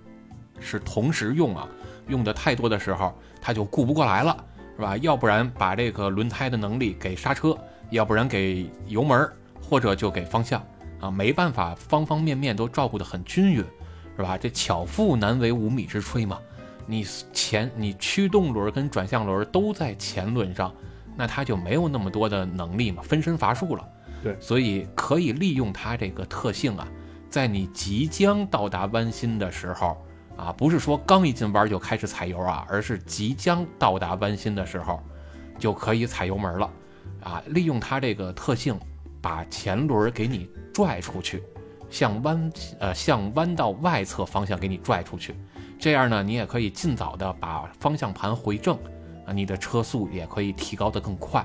[0.61, 1.66] 是同时用啊，
[2.07, 4.44] 用的太多的时候，它就顾不过来了，
[4.76, 4.96] 是吧？
[4.98, 7.56] 要不然把这个轮胎的能力给刹车，
[7.90, 9.28] 要不然给油门，
[9.60, 10.62] 或者就给方向，
[11.00, 13.64] 啊，没办法方方面面都照顾得很均匀，
[14.16, 14.38] 是吧？
[14.38, 16.38] 这巧妇难为无米之炊嘛，
[16.86, 20.72] 你前你驱动轮跟转向轮都在前轮上。
[21.18, 23.88] 那它就没有那么多的能力嘛，分身乏术了。
[24.22, 26.86] 对，所以可以利用它这个特性啊，
[27.30, 29.96] 在你即将到达弯心的时候
[30.37, 35.03] 啊，不是说刚一进弯就开始踩油啊，而是即将到达弯心的时候，
[35.59, 36.70] 就可以踩油门了
[37.22, 37.42] 啊。
[37.46, 38.79] 利用它这个特性，
[39.20, 41.42] 把前轮给你拽出去，
[41.88, 45.35] 向弯呃向弯道外侧方向给你拽出去，
[45.79, 48.79] 这样呢，你也可以尽早的把方向盘回正。
[49.27, 51.44] 啊，你的车速也可以提高的更快，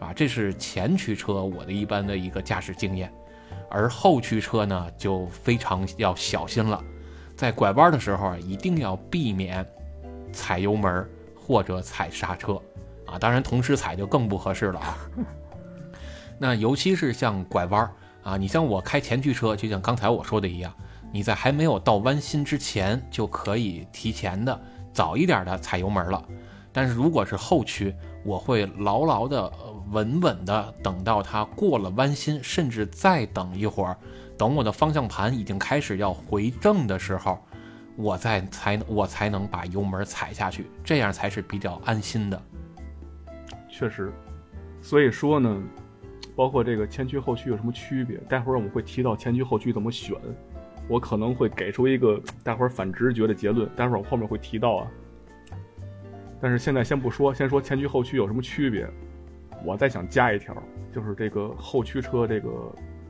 [0.00, 3.12] 啊，这是前驱车我的一般的一个驾驶经验，
[3.70, 6.82] 而后驱车呢就非常要小心了，
[7.36, 9.66] 在拐弯的时候，一定要避免
[10.32, 12.60] 踩油门或者踩刹车，
[13.06, 14.98] 啊，当然同时踩就更不合适了啊。
[16.38, 17.90] 那尤其是像拐弯
[18.22, 20.72] 啊，你像我开前驱车，就像刚才我说的一样，
[21.12, 24.60] 你在还没有到弯心之前就可以提前的
[24.92, 26.24] 早一点的踩油门了。
[26.72, 29.52] 但是如果是后驱，我会牢牢的、
[29.90, 33.96] 稳稳的等到它过了弯心，甚至再等一会儿，
[34.42, 37.38] 等我的方向盘已经开始要回正的时候，
[37.94, 42.42] 我再才能我才能把油门踩下去，这样才是比较安心的。
[43.70, 44.12] 确实，
[44.80, 45.62] 所以说呢，
[46.34, 48.16] 包括这个前驱后驱有什么区别？
[48.28, 50.16] 待会儿我们会提到前驱后驱怎么选，
[50.88, 53.70] 我可能会给出一个待会儿反直觉的结论。
[53.76, 54.88] 待会儿我后面会提到啊。
[56.40, 58.90] 但是现在先不说，先说前驱后驱有什么区别。
[59.64, 60.52] 我再想加一条，
[60.92, 62.50] 就是这个后驱车这个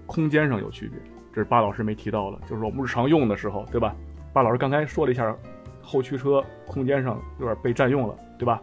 [0.04, 0.98] 空间上有区别，
[1.32, 3.94] 这是巴老师没提到的，就是我们日常用的时候，对吧？
[4.32, 5.34] 巴老师刚才说了一下，
[5.80, 8.60] 后驱车空间上有点被占用了，对吧？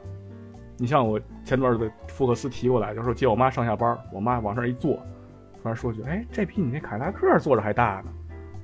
[0.78, 4.96] 你像我前段的福克斯提过来，就是说接我妈上下班，我妈往上一坐，
[5.62, 8.12] 突然说句：“哎，这比你那凯迪拉克坐着还大呢。”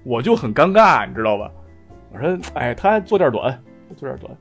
[0.05, 1.51] 我就很尴尬，你知道吧？
[2.13, 3.61] 我说：“哎，他坐垫短，
[3.97, 4.37] 坐垫短。”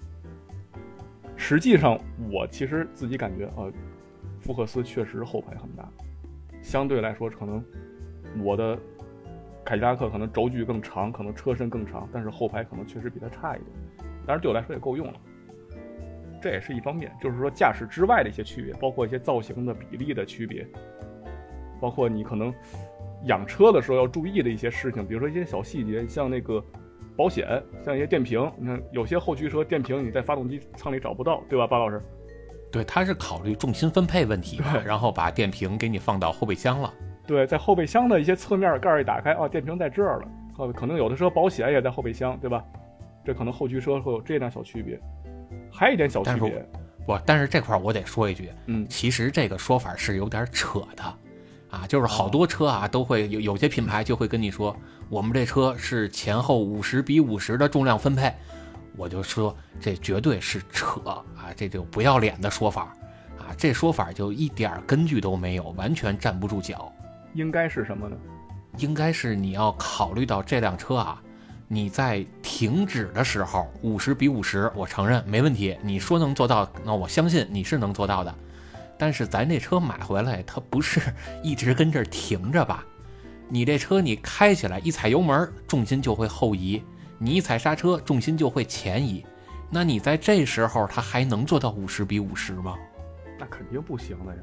[1.37, 1.99] 实际上，
[2.31, 3.67] 我其实自己感觉啊，
[4.41, 5.89] 福克斯确实后排很大，
[6.63, 7.65] 相对来说，可能
[8.41, 8.79] 我的
[9.65, 13.71] 凯迪拉克可能轴距更长，可能车身更长，但是后排可能确实比它差一点。
[14.27, 15.15] 但是对我来说也够用了，
[16.41, 17.11] 这也是一方面。
[17.21, 20.67] 就是说驾驶之外的一些区别，包括一些造型的比例的区别，
[21.81, 22.53] 包括你可能
[23.25, 26.63] 养车的时候要注意的一些事情，比如说一些小细节，像那个。
[27.17, 32.03] 保险像一些电瓶，你看有些后驱车电瓶你在发动机舱里找不到，对吧，巴老师？
[32.73, 36.93] 对，他是考虑重心分配问题， 然后把电瓶给你放到后备箱了。
[37.27, 40.29] 对，在后备箱的一些侧面盖一打开，哦，电瓶在这儿了。
[40.57, 42.65] 哦，可能有的车保险也在后备箱，对吧？
[43.25, 45.01] 这可能后驱车会有这点小区别。
[45.73, 46.65] 还有一点小区别，
[47.07, 51.03] 不，但是这块我得说一句，嗯，其实这个说法是有点扯的。
[51.71, 54.77] 啊，就是好多车啊，都会有有些品牌就会跟你说，
[55.09, 58.33] 我们这车是前后五十比五十的重量分配，
[58.97, 61.01] 我就说这绝对是扯
[61.37, 62.95] 啊，这就不要脸的说法
[63.39, 66.93] 啊，这说法就一点根据都没有，完全站不住脚。
[67.35, 68.17] 应该是什么呢？
[68.79, 71.23] 应该是你要考虑到这辆车啊，
[71.69, 78.35] 你在停止的时候五十比五十，我承认没问题，你说能做到，那我相信你是能做到的。
[78.97, 81.01] 但是咱这车买回来，它不是
[81.43, 82.85] 一直跟这儿停着吧？
[83.49, 86.81] 你这车你开起来，一踩油门，重心就会后移；
[87.19, 89.25] 你一踩刹车，重心就会前移。
[89.71, 92.77] 那你在这时候它还能做到五十比五十吗？
[93.39, 94.43] 那肯定不行的呀。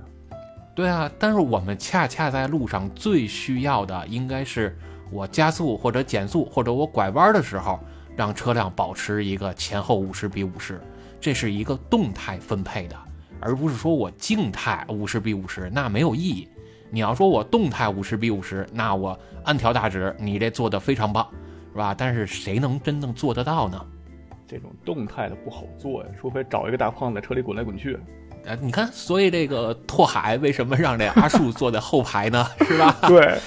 [0.73, 4.77] 对啊，但是我们恰恰在路上最需要的，应该是
[5.11, 7.79] 我加速或者减速或者我拐弯的时候，
[8.15, 10.79] 让车辆保持一个前后五十比五十，
[11.19, 12.95] 这是一个动态分配的，
[13.41, 16.47] 而不是说我静态五十比五十，那没有意义。
[16.89, 21.27] 你要说我动态五十比五十，那我按条大指，你这做的非常棒，
[21.73, 21.93] 是吧？
[21.97, 23.85] 但是谁能真正做得到呢？
[24.47, 27.97] 这种动态的不好做呀，除非找一个大胖子在车里滚来滚去。
[28.47, 32.45] 啊，你看，所以这个拓海为什么让这阿树坐在后排呢？
[32.65, 32.95] 是吧？
[33.07, 33.37] 对，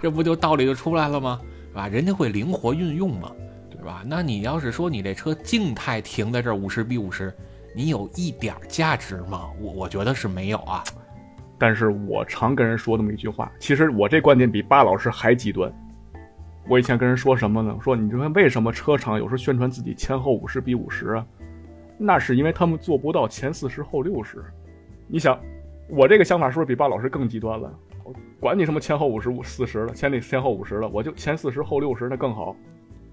[0.00, 1.40] 这不就道理就出来了吗？
[1.70, 1.88] 是吧？
[1.88, 3.30] 人家会灵活运用嘛，
[3.70, 4.02] 对吧？
[4.06, 7.32] 那你要是说你这车静态停在这五十比五十，
[7.76, 9.50] 你有一点价值吗？
[9.60, 10.82] 我我觉得是没有啊。
[11.58, 15.72] 但是我常跟人说那么一句话，其实我这观点比巴老师还极端。
[16.66, 17.76] 我以前跟人说什么呢？
[17.82, 21.26] 说你说为什么车厂有时候宣传自己前后五十比五十啊？
[21.98, 24.44] 那是因为他们做不到前四十后六十。
[25.06, 25.38] 你想，
[25.88, 27.72] 我这个想法是不是比巴老师更极端了？
[28.40, 32.54] 管你什么前后五十五四十了，前里前后五十了，我就前四十后六十那更好，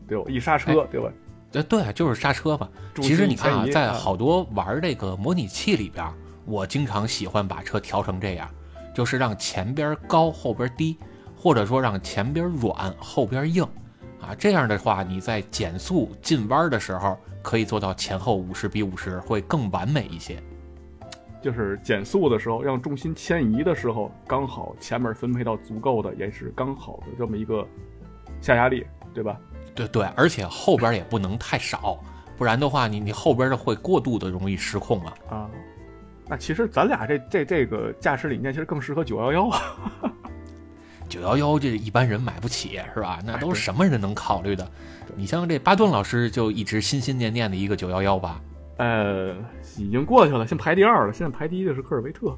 [0.08, 0.26] 对吧？
[0.28, 1.12] 一刹车，对吧？
[1.52, 2.70] 对对，就是刹车吧。
[2.96, 6.06] 其实你看啊，在好多玩这个模拟器里边。
[6.46, 8.50] 我经常喜欢把车调成这样，
[8.96, 10.98] 就是让前边高后边低，
[11.38, 13.66] 或者说让前边软后边硬，
[14.32, 20.42] 啊，这样的话你在减速进弯的时候可以做到前后五十比五十，会更完美一些。
[21.42, 27.68] 就是减速的时候让重心迁移的时候，刚好前面分配到足够的，也是刚好的这么一个
[28.40, 29.38] 下压力，对吧？
[29.76, 32.00] 对对，而且后边也不能太少，
[32.38, 35.50] 不然的话你你后边的会过度的容易失控啊啊。
[36.28, 39.60] 那其实咱俩这这这个驾驶理念其实更适合九幺幺啊，
[41.12, 43.20] 九幺幺这一般人买不起是吧？
[43.26, 44.66] 那都是什么人能考虑的？
[45.18, 48.42] 你像这巴顿老师就一直心心念念的一个九幺幺吧？
[48.78, 49.36] 呃，
[49.78, 52.34] 已经过去了，现排第二了，现在排第一的是科尔维特。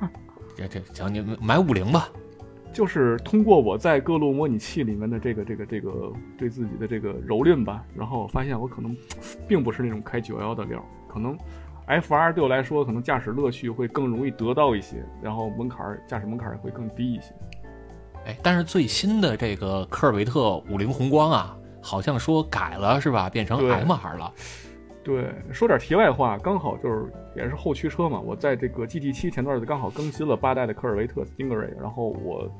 [0.56, 2.08] 这这行，你买五菱吧。
[2.72, 8.96] 就是通过我在各路模拟器里面的这个这个这个对自己的这个蹂躏吧，然后我发现我可能
[9.46, 11.36] 并不是那种开九幺幺的料，可能。
[11.86, 17.34] F R 对我来说，可能驾驶乐趣会更容易得到一些，然后门槛驾驶门槛也会更低一些。
[18.26, 23.28] 哎，但是最新的这个科尔维特五菱宏光啊，好像说改了是吧？
[23.28, 24.32] 变成 M R 了。
[25.02, 28.18] 对，说点题外话，刚好就是也是后驱车嘛。
[28.18, 32.50] 我在这个 G T 七前段子刚好更新了八代的科尔维特 Stingray，然后我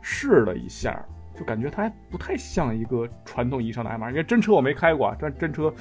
[0.00, 1.04] 试了一下。
[1.36, 5.74] 就感觉它还不太像一个传统意义上的 M R，因为真车我没开过，但真车，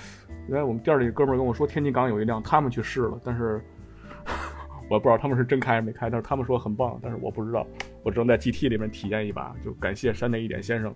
[0.47, 3.64] 原来我们店里哥们跟我说天津港有一辆，他们去试了，但是
[4.89, 7.65] 我不知道他们是真开还是没开，但是他们说很棒，但是我不知道，
[8.03, 10.93] 我只能在 G T 里面体验一把，就感谢山内一点先生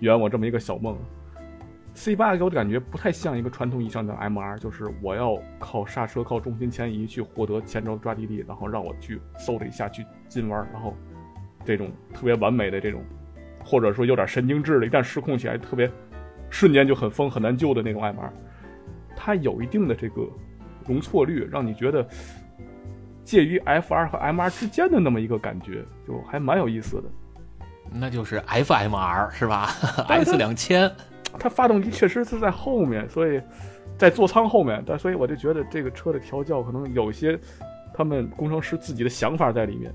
[0.00, 0.96] 圆我这么一个小梦。
[1.94, 10.94] C 八给我的感觉不太像一个传统意义上的 M R，就是我要靠刹车、靠重心迁移去获得前轴抓地力，然后让我去嗖的一下去进弯，然后
[11.64, 13.02] 这种特别完美的这种。
[13.62, 15.88] 或者说有点神经质的，一旦失控起来特别，
[16.48, 18.32] 瞬间就很疯很难救的那种 M R，
[19.14, 20.26] 它有一定的这个
[20.86, 22.08] 容错率，让你觉得
[23.30, 27.04] 介于 F R 和 M R 之间的那么一个感觉，就还蛮有意思的。
[27.92, 29.70] 那就是 F M R 是吧
[30.08, 30.90] ？S 两千，
[31.38, 33.40] 它发动机确实是在后面，所以
[33.96, 37.38] 在座舱后面，但所以我就觉得这个车的调教可能有些
[37.94, 39.94] 他们工程师自己的想法在里面。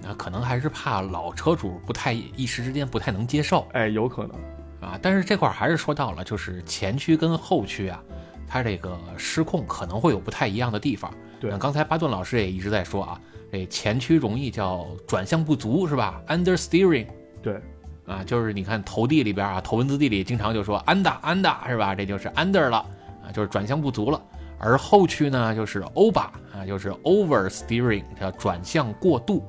[0.00, 4.36] 那可能还是怕老车主不太一时之间不太能接受，哎，有可能
[4.80, 4.96] 啊。
[5.02, 8.00] 但是这块还是说到了，就是前驱跟后驱啊，
[8.48, 11.12] 它这个失控可能会有不太一样的地方。
[11.38, 13.20] 对，刚才巴顿老师也一直在说啊，
[13.52, 17.06] 这前驱容易叫转向不足是吧？Understeering。
[17.40, 17.60] 对，
[18.06, 21.94] 啊，就是你看投递里边啊，投文字地里经常就说 under under 是吧？
[21.94, 22.78] 这就是 under 了
[23.24, 24.20] 啊，就是转向不足了。
[24.58, 29.44] 而后驱呢，就是 over 啊，就是 oversteering，叫转向过度。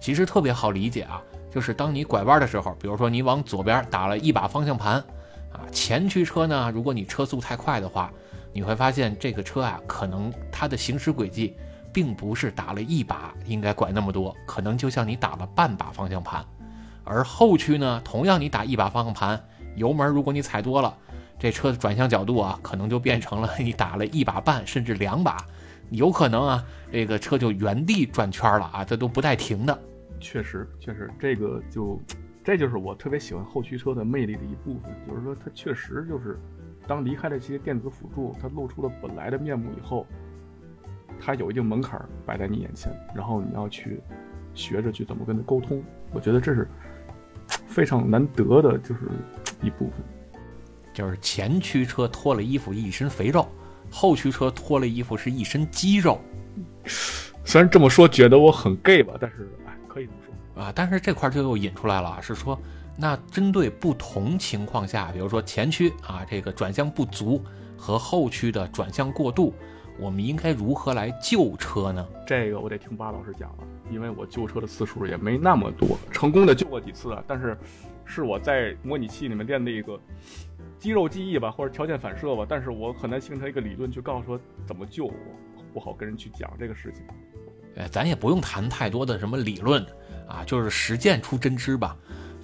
[0.00, 4.94] 其实特别好理解啊，就是当你拐弯的时候，比如说你往左边打了一把方向盘，
[5.52, 8.12] 啊，前驱车呢，如果你车速太快的话，
[8.52, 11.54] 你会发现这个车啊，可能它的行驶轨迹
[11.92, 16.44] 并不是打了一把应该拐那么多，可能就像你打了半把方向盘。
[17.04, 19.42] 而后驱呢，同样你打一把方向盘，
[19.76, 20.94] 油门如果你踩多了，
[21.38, 25.44] 这车的转向角度啊，可能就变成了你打了一把半甚至两把，
[25.90, 29.78] 有可能啊，这个车就原地转圈了啊，这都不带停的。
[30.20, 31.98] 确实，确实，这个就，
[32.44, 34.90] 这就是我特别喜欢后驱车的魅力的一部分。
[35.08, 36.38] 就是说，它确实就是，
[36.88, 40.06] 当离开了这些电子辅助，它露出了本来的面目以后，
[41.20, 44.00] 它有一定门槛摆在你眼前，然后你要去
[44.54, 45.84] 学着去怎么跟它沟通。
[46.12, 46.66] 我觉得这是
[47.66, 49.02] 非常难得的，就是
[49.62, 49.98] 一部分。
[50.94, 53.46] 就是前驱车脱了衣服一身肥肉，
[53.90, 56.18] 后驱车脱了衣服是一身肌肉
[57.44, 60.18] 虽然这么说觉得我很 gay 吧，但是哎，可以这么
[60.54, 60.62] 说。
[60.64, 60.72] 啊。
[60.74, 62.58] 但是这块就又引出来了，是说
[63.00, 67.40] 那针对不同情况下，比如说前驱啊这个转向不足
[67.76, 69.54] 和后驱的转向过度，
[70.00, 72.04] 我们应该如何来救车呢？
[72.26, 77.56] 这个我得听巴老师讲了，因为我救车的次数也没那么多，成功的救过几次啊，但是
[78.04, 79.96] 是我在模拟器里面练的一个
[80.76, 85.14] 肌肉记忆吧，或者条件反射吧，但是我很难形成一个理论去告诉说怎么救，我
[85.72, 87.04] 不好跟人去讲这个事情。
[87.76, 89.86] 哎，咱也不用谈太多的什么理论
[90.26, 91.96] 啊，就是实践出真知吧。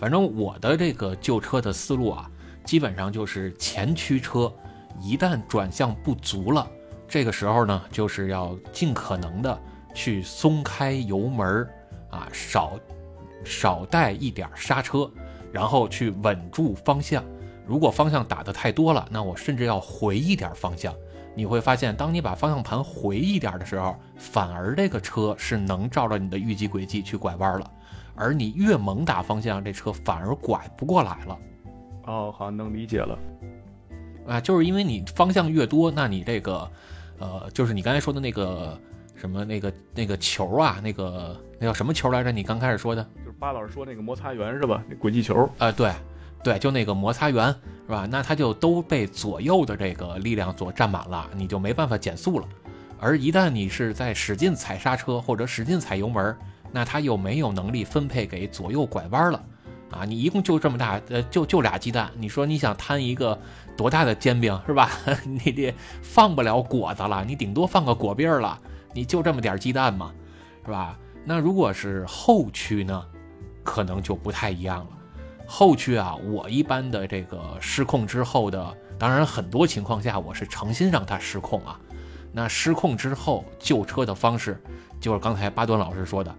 [0.05, 2.31] 反正我的这个旧车的思路啊，
[2.63, 4.53] 基本上就是前驱车
[5.01, 6.71] 一旦转向不足了，
[7.09, 9.59] 这个时候呢，就是要尽可能的
[9.95, 11.71] 去松开油门儿
[12.11, 12.79] 啊，少
[13.47, 15.11] 少带一点刹车，
[15.51, 17.25] 然后去稳住方向。
[17.67, 20.95] 如果方向打的太多了，那我甚至要回一点方向。
[21.35, 27.71] 你会发现，当你把方向盘回一点的时候，反而这个车是能照着你的预计轨迹去拐弯了，
[28.15, 31.39] 而你越猛打方向，这车反而拐不过来了。
[32.07, 33.19] 哦，好，能理解了。
[34.27, 36.71] 啊，就是因为你方向越多，那你这个，
[37.19, 38.79] 呃，就是你刚才说的那个
[39.15, 42.33] 什么那个那个球啊，那个那叫什么球来着？
[42.33, 44.83] 你刚开始说的，就是巴老师说那个摩擦圆是吧？
[44.89, 45.49] 那轨迹球。
[45.59, 45.93] 啊，对，
[46.43, 47.49] 对，就那个摩擦圆
[47.87, 48.07] 是吧？
[48.11, 52.49] 那它就都被左右的这个力量所占满了，你就没办法减速了。
[52.99, 56.35] 而一旦你是在使劲踩刹车或者使劲踩油门，
[56.75, 59.41] 那它又没有能力分配给左右拐弯了。
[59.93, 63.39] 啊，你一共就这么大，呃，就就俩鸡蛋，你说你想摊一个
[63.77, 64.91] 多大的煎饼是吧？
[65.23, 65.73] 你这
[66.03, 68.59] 放不了果子了，你顶多放个果篦儿了，
[68.93, 70.13] 你就这么点鸡蛋嘛，
[70.65, 70.99] 是吧？
[71.25, 73.07] 那如果是后驱呢，
[73.63, 74.89] 可能就不太一样了。
[75.47, 81.79] 后驱啊，我一般的这个失控之后的，当然很多情况下我是诚心让它失控啊。
[82.33, 84.61] 那失控之后救车的方式，
[84.99, 86.35] 就是刚才巴顿老师说的，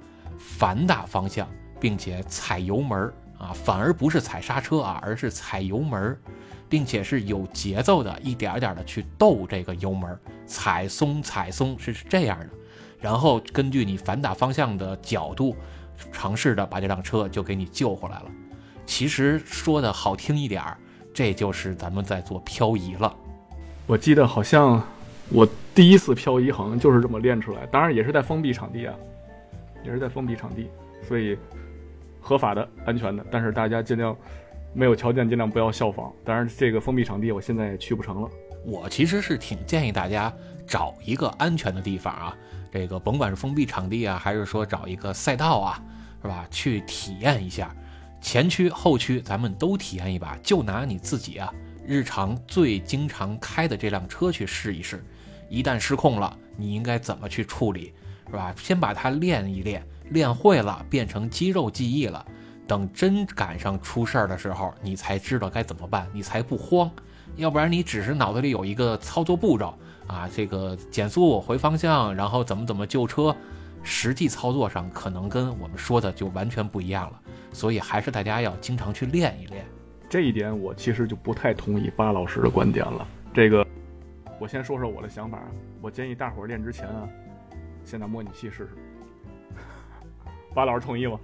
[0.58, 1.48] 反打方向，
[1.80, 6.18] 并且踩油门儿啊，反而不是踩刹车啊，而是踩油门儿，
[6.70, 12.50] 并且是有节奏的，一点儿点的去逗这个油门儿，踩松踩松是这样的，
[13.00, 15.56] 然后根据你反打方向的角度，
[16.12, 18.26] 尝试的把这辆车就给你救回来了。
[18.86, 20.78] 其实说的好听一点儿，
[21.14, 23.14] 这就是咱们在做漂移了。
[23.88, 24.82] 我记得好像
[25.30, 28.96] 我第一次漂移好像就是这么练出来，当然也是在封闭场地啊，
[29.86, 30.68] 也是在封闭场地，
[31.08, 31.38] 所以
[32.20, 33.24] 合法的、安全的。
[33.32, 34.18] 但是大家尽量
[34.74, 36.12] 没有条件，尽量不要效仿。
[36.26, 38.30] 当然，这个封闭场地我现在也去不成了。
[38.66, 40.34] 我其实是挺建议大家
[40.66, 42.36] 找一个安全的地方啊，
[42.72, 45.80] 这个甭管是封闭场地啊，还是说找一个赛道啊，
[46.24, 46.48] 是吧？
[46.50, 47.74] 去体验一下
[48.20, 50.36] 前驱、后驱，咱们都体验一把。
[50.42, 51.54] 就拿你自己啊，
[51.86, 55.04] 日常最经常开的这辆车去试一试，
[55.48, 57.94] 一旦失控了，你应该怎么去处理，
[58.28, 58.54] 是吧？
[58.58, 62.26] 先把它练一练，练会了，变成肌肉记忆了。
[62.68, 66.90] 等真赶上出事儿的时候，你才知道该怎么办，你才不慌。
[67.36, 73.36] 要不然你只是脑子里有一个操作步骤啊，这个减速、回方向，然后怎么怎么救车，
[73.84, 77.20] 实际操作上可能跟我们说的就完全不一样了。
[77.52, 79.66] 所以还是大家要经常去练一练。
[80.10, 83.08] 这一点我其实就不太同意巴老师的观点了。
[83.34, 83.66] 这个，
[84.40, 85.40] 我先说说我的想法。
[85.82, 87.08] 我建议大伙儿练之前啊，
[87.86, 88.70] 先拿模拟器试试。
[90.54, 91.18] 巴老师同意吗？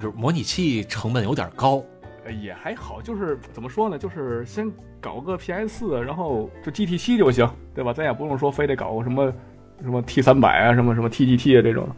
[0.00, 1.82] 就是模拟器成本有点高，
[2.24, 7.92] 呃也还好，就是怎么说呢，就是先搞个 PS 四，然后就 GT 七就行，对吧？
[7.92, 9.32] 咱也不用说非得搞个什么
[9.80, 11.88] 什么 T 三百啊，什么什么 TGT 啊这种，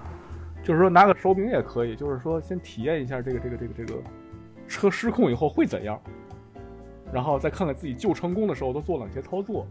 [0.63, 4.03] 就是说拿个手柄也可以，就是说先体验一下这个这个这个这个
[4.69, 5.99] 车失控以后会怎样，
[7.13, 9.67] 然后再看看自己救成功的时候都做了哪些操作，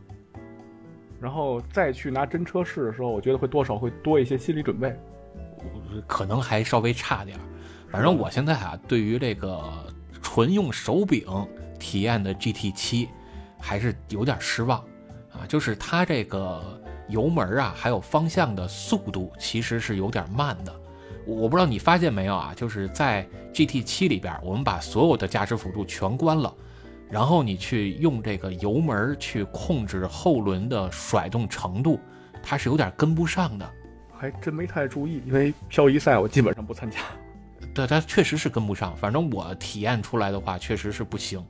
[1.24, 4.94] 然后再去拿真车试的时候，我觉得会多少会多一些心理准备。
[6.06, 7.40] 可能还稍微差点。
[7.90, 9.64] 反正我现在啊，对于这个
[10.22, 11.24] 纯用手柄
[11.80, 13.08] 体验的 GT 七，
[13.58, 14.80] 还是有点失望
[15.32, 15.48] 啊。
[15.48, 16.62] 就是它这个
[17.08, 20.76] 油门啊，还有方向的速度，其实是有点慢的。
[21.26, 22.52] 我我不知道你发现没有啊？
[22.54, 26.54] 就是在 GT 七里边，我们把所有的驾驶辅助全关了，
[27.10, 32.00] 然后你去用这个油门去控制后轮的甩动程度，
[32.42, 33.70] 它是有点跟不上的。
[34.16, 37.00] 还真没太注意，因为漂移赛我基本上不参加。
[37.74, 38.96] 对，它确实是跟不上。
[38.96, 41.44] 反正我体验出来的话，确实是不行，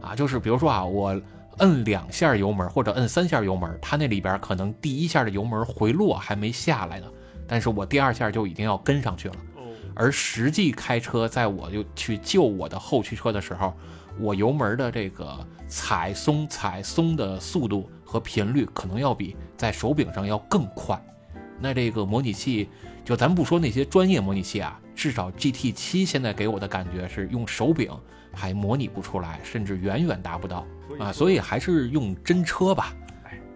[0.00, 1.20] 啊，就是比如说啊，我
[1.58, 7.06] 摁两下油门或者摁三下油门，它那里边可能第一下的油门回落还没下来呢，
[7.46, 9.34] 但是我第二下就已经要跟上去了。
[9.94, 13.74] 而实际开车，在我就去救我的后驱车的时候，
[14.18, 21.00] 我油门的这个踩松踩松的速度和频率，可能要比在手柄上要更快。
[21.60, 22.68] 那这个模拟器，
[23.04, 27.90] 就咱不说那些专业模拟器啊，至少 GT 七现在给我的感觉是用手柄
[28.32, 30.66] 还模拟不出来，甚至远远达不到
[30.98, 32.94] 啊，所以还是用真车吧。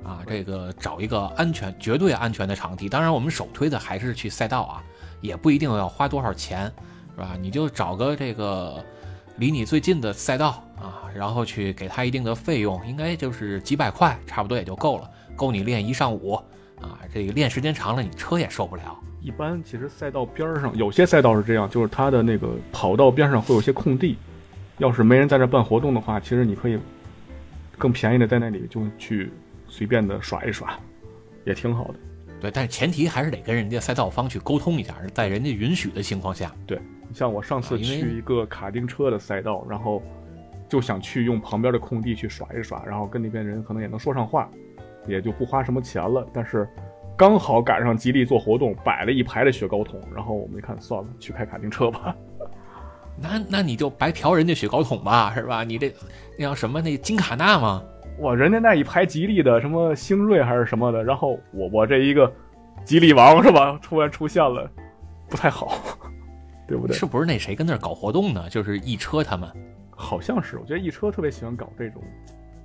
[0.04, 2.88] 啊，这个找一个安全、绝对安全的场地。
[2.88, 4.84] 当然，我们首推的还是去赛道啊，
[5.20, 6.72] 也不一定要花多少钱，
[7.14, 7.36] 是吧？
[7.40, 8.84] 你就找个这个
[9.36, 16.32] 离你最近的赛道啊，然后去给他一定的费用，应该就是几百块，差不多也就够了，够你练一上午
[16.80, 16.98] 啊。
[17.12, 18.98] 这个练时间长了，你车也受不了。
[19.20, 24.16] 一般其实赛道边上有些赛道是这样，就是它的那个跑道边上会有些空地，
[24.78, 26.78] 要是没人在这办活动的话，其实你可以
[27.78, 29.30] 更便宜的在那里就去。
[29.68, 30.78] 随便的耍一耍，
[31.44, 31.94] 也挺好的。
[32.40, 36.52] 对，但是前提还是得跟人家赛道方去沟通一下，在人家允许的情况下。
[36.66, 36.78] 对，
[37.14, 40.02] 像我上次去一个卡丁车的赛道，然后
[40.68, 44.48] 就想去用旁边的空地去耍一耍，然后跟那边人可能也能说上话，
[45.06, 46.26] 也就不花什么钱了。
[46.32, 46.68] 但是
[47.16, 52.14] 刚好赶上吉利做活动，摆了一排的雪糕桶，然后我们一看，算了，去开卡丁车吧。
[53.18, 55.64] 那那你就白嫖人家雪糕桶吧，是吧？
[55.64, 55.90] 你这
[56.38, 56.82] 那叫什么？
[56.82, 57.82] 那金卡纳吗？
[58.20, 62.32] 哇，人家那一排吉利的，什么星瑞还是什么的，然后我我这一个
[62.84, 63.78] 吉利王是吧？
[63.82, 64.70] 突然出现了，
[65.28, 65.78] 不太好，
[66.66, 66.96] 对不对？
[66.96, 68.48] 是不是那谁跟那儿搞活动呢？
[68.48, 69.50] 就是易车他们，
[69.90, 70.58] 好像是。
[70.58, 72.02] 我觉得易车特别喜欢搞这种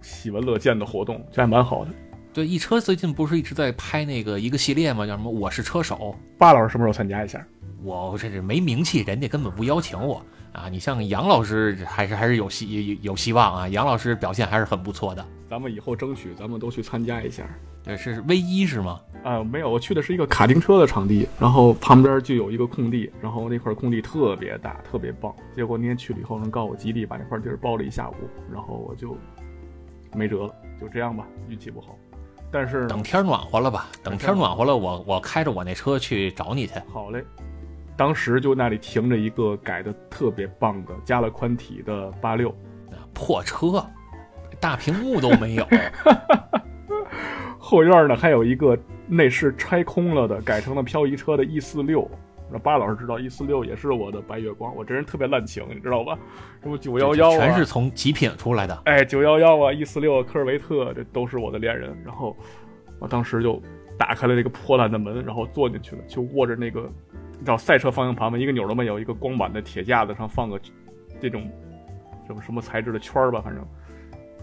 [0.01, 1.91] 喜闻乐见的活动，这还蛮好的。
[2.33, 5.05] 对，易车最近不是一直在拍那个一个系列吗？
[5.05, 5.29] 叫什么？
[5.29, 6.15] 我是车手。
[6.37, 7.45] 巴老师什么时候参加一下？
[7.83, 10.23] 我这是没名气，人家根本不邀请我。
[10.53, 13.67] 啊，你像杨老师还是还是有希有希望啊！
[13.69, 15.25] 杨老师表现还是很不错的。
[15.49, 17.43] 咱们以后争取，咱们都去参加一下。
[17.83, 18.99] 对，是 V 一是吗？
[19.23, 25.33] 啊，没有，我去的是一个卡丁车的场地，然后旁边就有一个空地，然后那块空地特别大，特别棒。
[25.55, 28.15] 结果那天去了以后，人告我基地把那块地儿包了一下午，
[28.51, 29.17] 然后我就
[30.13, 31.97] 没辙了，就这样吧，运气不好。
[32.51, 36.73] 但是等天暖和了吧，等天暖和了，我我开着我那车去找你去。
[36.91, 37.23] 好嘞。
[37.97, 42.55] 当时就那里停着一个改的特别棒的、加了宽体的八六，
[43.13, 43.85] 破车，
[44.59, 45.67] 大屏幕都没有。
[47.59, 48.77] 后院呢还有一个
[49.07, 52.09] 内饰拆空了的、改成了漂移车的 E 四六。
[52.51, 56.17] 那巴老师知道 E 四六也是我的白月光，我这人特别滥情，你知道吧？
[56.61, 58.81] 什么九幺幺啊，全是从极品出来的。
[58.85, 61.95] 哎，九幺幺啊，E 四六、科尔维特，这都是我的恋人。
[62.03, 62.35] 然后
[62.99, 63.61] 我当时就
[63.97, 66.91] 打开了那个破烂的门，然后坐进去了，就握着那个。
[67.45, 68.37] 找赛车方向盘吗？
[68.37, 70.59] 一个钮都没有，一个光板的铁架子上放个
[71.19, 71.49] 这种
[72.27, 73.65] 什么什么材质的圈儿吧，反正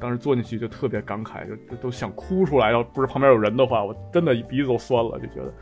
[0.01, 2.71] 当时坐进去就特别感慨，就就都想哭出来。
[2.71, 5.53] 要不是旁边有人的话，我真的鼻子都酸了，就觉得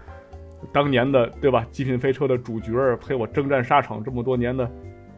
[0.72, 1.66] 当年的对吧？
[1.70, 4.70] 极品飞车的主角陪我征战沙场这么多年的，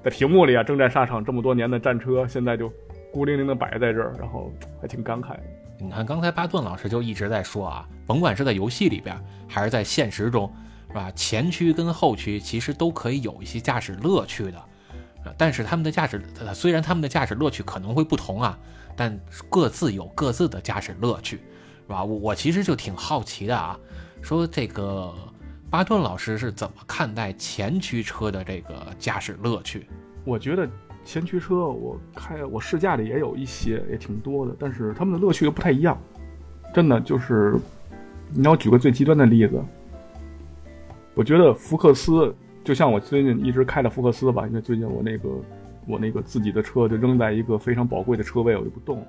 [0.02, 2.70] 在屏幕里啊征战沙场这么多年的战车，现在就
[3.12, 5.36] 孤零零的摆在这儿，然后还挺感慨。
[5.80, 9.16] 你看刚才巴顿老师就一直在说啊，甭管是在游戏里边
[9.46, 10.52] 还是在现实中。
[10.88, 11.10] 是吧？
[11.14, 14.66] 前驱跟后驱其实都可以有一些驾驶乐趣的，啊
[15.36, 16.22] 但是他们的驾驶
[16.54, 18.58] 虽然他们的驾驶乐趣可能会不同啊，
[18.96, 19.18] 但
[19.50, 22.02] 各自有各自的驾驶乐趣，是吧？
[22.02, 23.78] 我我其实就挺好奇的啊，
[24.22, 25.14] 说这个
[25.68, 29.86] 巴顿老师是怎么看待前驱车的这个驾驶乐趣？
[30.24, 30.66] 我觉得
[31.04, 36.00] 前驱车我开我试驾的也有一些，也挺多的，但是他们的乐趣又不太一样，
[36.74, 37.54] 真的就是，
[38.32, 39.62] 你要举个最极端的例子。
[41.18, 45.28] 我觉得福克斯就像我最近一直开的福克斯吧，因为最近我那个
[45.84, 49.04] 我那个自己的车就扔在一个非常宝贵的车位，我就不动。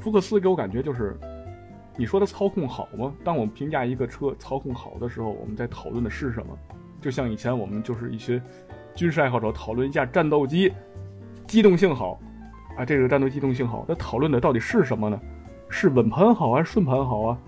[0.00, 1.16] 福克斯给我感觉就是，
[1.96, 3.14] 你说它操控好吗？
[3.22, 6.58] 当我们评价一个车操控好的时候，我们在讨论的是什么？
[7.00, 8.42] 就像以前我们就是一些
[8.92, 10.72] 军事爱好者讨论一下战斗机
[11.46, 12.18] 机动性好
[12.76, 15.20] 啊，这个战斗机动性好，那讨论的到底是什么呢？
[15.68, 17.38] 是稳盘好还是顺盘好啊？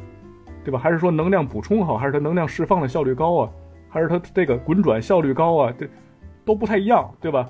[0.62, 0.78] 对吧？
[0.78, 3.50] 还是说能量补充好，还是它能量释放的效率高啊？
[3.88, 5.74] 还是它这个滚转效率高啊？
[5.78, 5.88] 这
[6.44, 7.48] 都不太一样，对吧？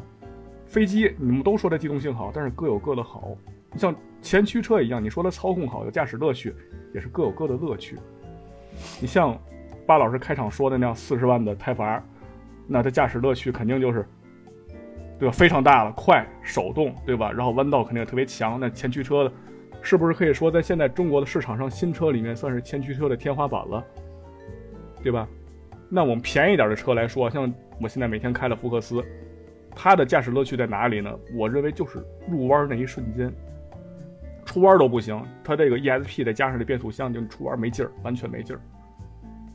[0.67, 3.37] 飞机你们都说它机动性好，但是各有各的好。
[3.73, 6.55] 你像前驱车一样，你说它操控好，有驾驶乐趣，
[6.95, 7.97] 也是各有各的乐趣。
[9.01, 9.37] 你像
[9.87, 12.03] 巴老师开场说的那样，四十万的泰法，
[12.67, 14.07] 那它驾驶乐趣肯定就是，
[15.19, 15.33] 对吧？
[15.33, 17.33] 非常大了，快，手动，对吧？
[17.33, 18.59] 然后弯道肯定也特别强。
[18.61, 19.33] 那前驱车的。
[19.83, 23.85] 是不是可以说，在现在中国的市场上，新车里面算是前驱车的天花板了，
[25.03, 25.27] 对吧？
[25.89, 29.05] 那我们便宜点的车来说，像我现在每天开的福克斯，
[29.75, 31.11] 它的驾驶乐趣在哪里呢？
[31.35, 33.33] 我认为就是入弯那一瞬间，
[34.45, 38.61] 出弯都不行，它这个 ESP 再加上这变速箱，就出弯没劲儿，完全没劲儿。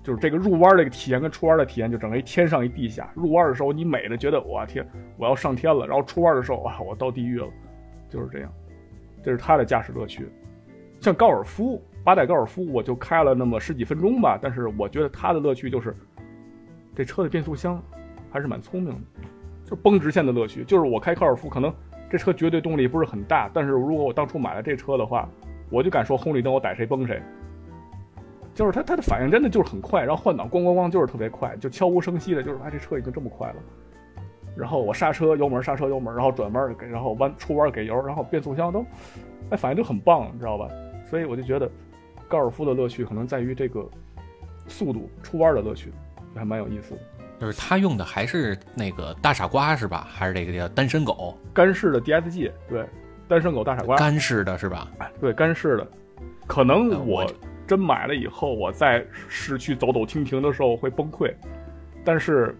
[0.03, 3.09] 就是这个入弯这个体验跟出弯的体验就整个一天上一地下。
[3.15, 4.85] 入弯的时候你美的觉得哇天，
[5.17, 7.47] 我要上天了，然后出弯的时候哇我到地狱了，
[8.09, 8.51] 就是这样。
[9.25, 10.29] 这是它的驾驶乐趣。
[11.01, 15.95] 像高尔夫八代高尔夫，我就开了那么十几分钟吧，但是我觉得它的乐趣就是
[16.95, 17.81] 这车的变速箱
[18.31, 18.99] 还是蛮聪明的，
[19.63, 20.63] 就是崩直线的乐趣。
[20.63, 21.73] 就是我开高尔夫可能。
[22.07, 25.27] 这车绝对动力不是很大，但是如果我当初买了这车的话，
[25.71, 27.19] 我就敢说红绿灯我逮谁崩谁。
[28.53, 33.55] 就是它它的反应真的就是很快，然后换挡咣咣咣就是特别快，就悄无声息的，就是啊这车已经这么快了。
[34.55, 38.85] 然后我刹车油门刹车油门，然后转弯给，然后弯出弯给油，然后变速箱都，
[39.49, 40.67] 哎反应就很棒，你知道吧？
[41.09, 41.69] 所以我就觉得
[42.27, 43.87] 高尔夫的乐趣可能在于这个
[44.67, 45.91] 速度出弯的乐趣，
[46.33, 47.01] 还蛮有意思的。
[47.37, 50.07] 就是他用的还是那个大傻瓜是吧？
[50.09, 51.37] 还是这个叫单身狗？
[51.53, 52.85] 干式的 DSG，对，
[53.27, 53.97] 单身狗大傻瓜。
[53.97, 54.89] 干式的是吧？
[54.99, 55.87] 哎，对，干式的。
[56.47, 57.25] 可能我
[57.67, 61.33] 真买了以后，我在市区走走停停的时候会崩溃。
[62.05, 62.55] 但是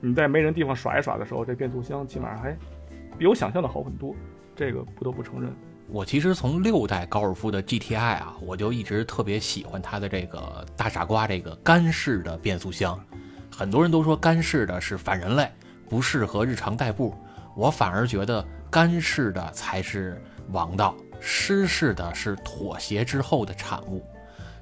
[0.00, 2.56] 你在没人地方耍一耍的时候，这变速箱起码还
[3.18, 4.14] 比我想象的好很多。
[4.56, 5.50] 这个不得不承认。
[5.88, 12.98] 我其实从六代高尔夫的 GTI 啊，我就一直特别喜欢它的这个大傻瓜这个干式的变速箱。
[13.50, 15.50] 很多人都说干式的是反人类，
[15.88, 17.14] 不适合日常代步。
[17.56, 20.22] 我反而觉得干式的才是
[20.52, 24.04] 王道，湿式的是妥协之后的产物。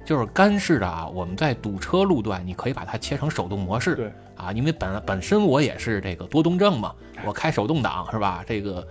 [0.09, 3.93] 就是干式的啊，我们在堵车路段，你可以把它切成手动模式。
[3.93, 8.43] 对啊，因为本本身我也是这个多动症嘛，我开手动挡是吧？
[8.47, 8.87] 这个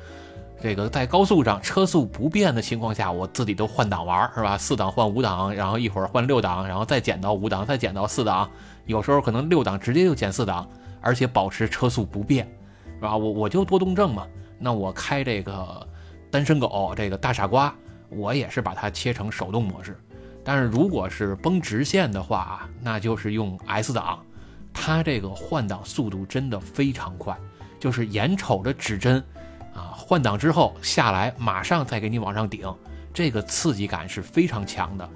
[0.63, 4.57] 这个在高速上车速不变的情况下，我自己都换挡玩是吧？
[4.57, 8.49] 四档换五档，然后一会儿换六档，然后再减到五档，再减到四档。
[8.87, 10.69] 有时候可能六档直接就减四档，
[11.01, 12.49] 而且保持车速不变，
[12.95, 13.17] 是吧？
[13.17, 14.25] 我我就多动症嘛，
[14.57, 15.85] 那我开这个
[16.31, 17.75] 单身狗这个大傻瓜，
[18.09, 19.99] 我也是把它切成手动模式。
[20.49, 24.19] 但是如果是绷直线的话啊，那就是用 S 档，
[24.73, 27.37] 它这个换挡速度真的非常快，
[27.79, 29.23] 就是眼瞅着指针
[29.75, 32.67] 啊换挡之后下来，马上再给你往上顶，
[33.13, 35.07] 这个刺激感是非常强的。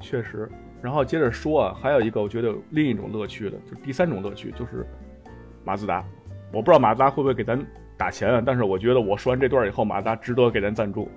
[0.00, 0.50] 确实。
[0.80, 4.86] 然后接着说啊，还有一个我觉得另一种乐趣的，就第三种乐趣就是
[5.66, 6.02] 马自达。
[6.50, 7.62] 我不知道马自达会不会给咱
[7.98, 11.10] 打钱啊，但是我觉得我说完这段以后，马自达值得给咱赞助。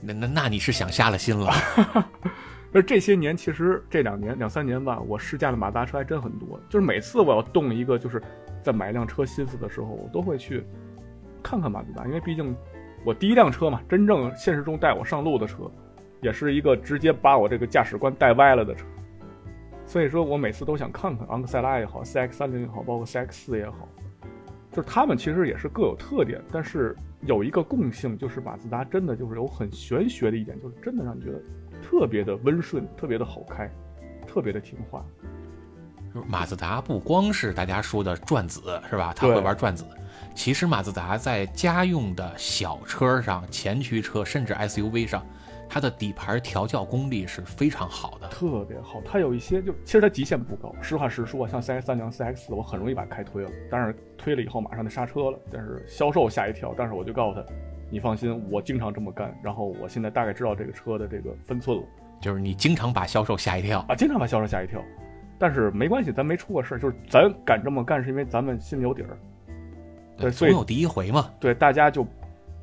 [0.00, 1.52] 那那那你是想瞎了心了？
[2.72, 6.60] 那这些年其实这两年两三年吧，我试驾的马自达车还真很多。
[6.68, 8.22] 就是每次我要动一个，就是
[8.62, 10.64] 在买一辆车心思的时候，我都会去
[11.42, 12.54] 看看马自达，因为毕竟
[13.04, 15.70] 我第一辆车嘛，真正现实中带我上路的车。
[16.22, 18.84] 也是一个直接把我这个驾驶观带歪了的车，
[19.86, 23.88] 所以说我每次都想看看昂克赛拉也好，CX 三零也好，包括 CX 四也好，
[24.70, 31.40] 就是他们其实也是各有特点，但是有一个共性，就是马自达真的就是有很玄学的一点，就是真的让你觉得
[31.82, 33.70] 特别的温顺，特别的好开，
[34.26, 35.04] 特别的听话。
[36.26, 39.12] 马自达不光是大家说的转子是吧？
[39.14, 39.84] 他会玩转子，
[40.34, 45.24] 其实马自达在家用的小车上、前驱车甚至 SUV 上。
[45.72, 49.00] 它的底盘调教功力是非常好的，特别好。
[49.04, 55.38] 它有一些就其实它极限不高，实话实说，像 CS 三零、CX 我很容易把它开推了，但是推了以后马上就刹车了。
[55.48, 57.46] 但是销售吓一跳，但是我就告诉他，
[57.90, 59.36] 你放心，我经常这么干。
[59.42, 61.82] 然后我现在大概知道这个车的这个分寸了。
[62.20, 64.82] 就是你经常把销售吓一跳啊，经常把销售吓一跳。
[65.38, 69.18] 但是没关系，咱没出过事儿，就是咱敢这么干，是因为咱们心里有底儿。
[70.16, 71.30] 对，总有第一回嘛。
[71.40, 72.06] 对，大家就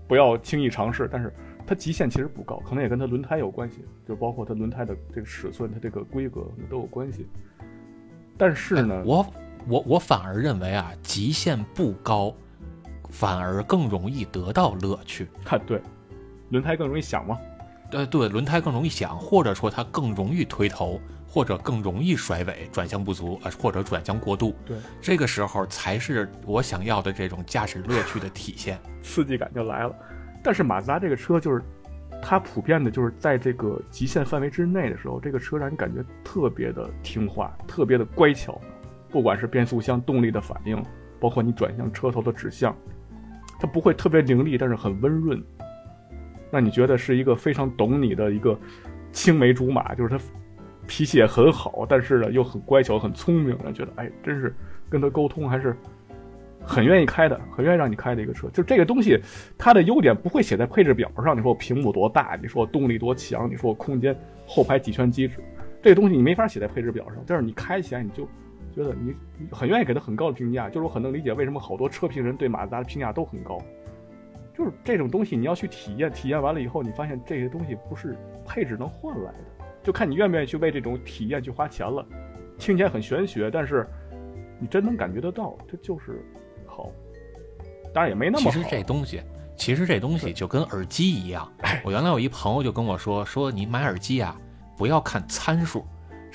[0.07, 1.32] 不要轻易尝试，但是。
[1.69, 7.28] 它极限其实不高，可能也跟它轮胎有关系，就包括它轮胎的这个尺寸、它这个规格都有关系。
[8.38, 9.28] 但是呢，我
[9.67, 12.34] 我我反而认为啊，极限不高，
[13.10, 15.28] 反而更容易得到乐趣。
[15.43, 15.82] 看对，
[16.49, 17.38] 轮胎更容易响吗？
[17.91, 24.53] 呃，对，轮胎更容易响，或者说它更容易推头，或者更容易甩尾、转向不足啊，或者转向过度。
[24.66, 29.95] 对，这个时候才是我想要的这种驾驶乐趣的体现，刺激感就来了。
[30.43, 31.64] 但是马自达这个车就是，
[32.22, 38.60] 它普遍的就是在这个极限范围之内的时候，这个车让你感觉特别的听话，特别的乖巧。
[39.10, 40.84] 不管是变速箱动力的反应，
[41.22, 42.76] 包括你转向车头的指向，
[43.60, 45.43] 它不会特别凌厉，但是很温润，
[46.51, 48.58] 让你觉得是一个非常懂你的一个
[49.12, 49.95] 青梅竹马。
[49.95, 50.20] 就是它
[50.88, 54.55] 脾气也很好，但是呢又很乖巧、很聪明，让觉得哎，真是
[54.89, 55.76] 跟他沟通还是。
[56.70, 59.18] 很愿意开的，很愿意让你开的一个车，就这个东西，
[59.58, 61.34] 它的优点不会写在配置表上。
[61.34, 62.38] 你说我屏幕多大？
[62.41, 63.49] 你说我动力多强？
[63.49, 64.14] 你说我空间
[64.45, 65.38] 后排几圈机制？
[65.82, 67.24] 这个东西你没法写在配置表上。
[67.26, 68.28] 但是你开起来你就
[68.78, 69.15] 觉得你
[69.51, 70.69] 很愿意给他很高的评价。
[70.69, 73.59] 就是我很能理解为什么好多车评人对马自达的评价都很高。
[74.55, 82.05] 就是这种东西你要去体验，体验完了以后，你发现这些东西不是配置能换来的，就看你愿不愿意去为这种体验去花钱了。
[82.57, 83.88] 听起来很玄学，但是
[84.59, 86.25] 你真能感觉得到，这就是
[86.65, 86.89] 好。
[87.93, 88.51] 当然也没那么好。
[88.51, 89.21] 其实这东西，
[89.55, 91.47] 其实这东西就跟耳机一样。
[91.86, 94.36] 我原来有一朋友就跟我说，说你买耳机啊，
[94.75, 95.86] 不要看参数，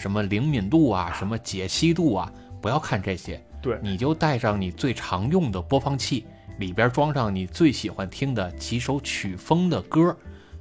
[0.02, 3.40] 什么灵敏度啊，什么解析度啊，不要看这些。
[3.62, 6.26] 对，你就带上你最常用的播放器，
[6.58, 10.16] 里边装上你最喜欢听的几首曲风的歌，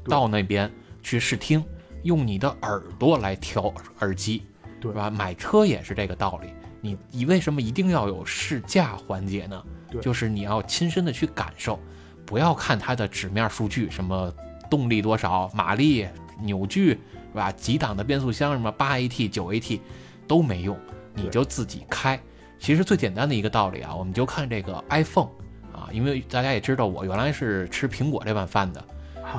[0.06, 0.72] 到那边
[1.02, 1.66] 去试听，
[2.04, 4.44] 用你的耳朵来挑耳机，
[4.80, 5.10] 对吧？
[5.10, 6.50] 买车也是这个道理。
[6.80, 9.64] 你你为什么一定要有试驾环节呢？
[9.90, 11.80] 对就是你要亲身的去感受，
[12.28, 14.32] 不要看它的纸面数据，什么
[14.70, 16.08] 动力多少、马力、
[16.40, 17.00] 扭矩，
[17.32, 17.52] 是吧？
[17.52, 19.80] 几档的变速箱，什么八 AT、九 AT
[20.28, 20.78] 都没用，
[21.14, 22.20] 你就自己开。
[22.60, 25.30] 其实最简单的一个道理啊，我们就看这个 iPhone
[25.74, 28.84] 啊，因为大家也知道我原来是吃苹果这碗饭的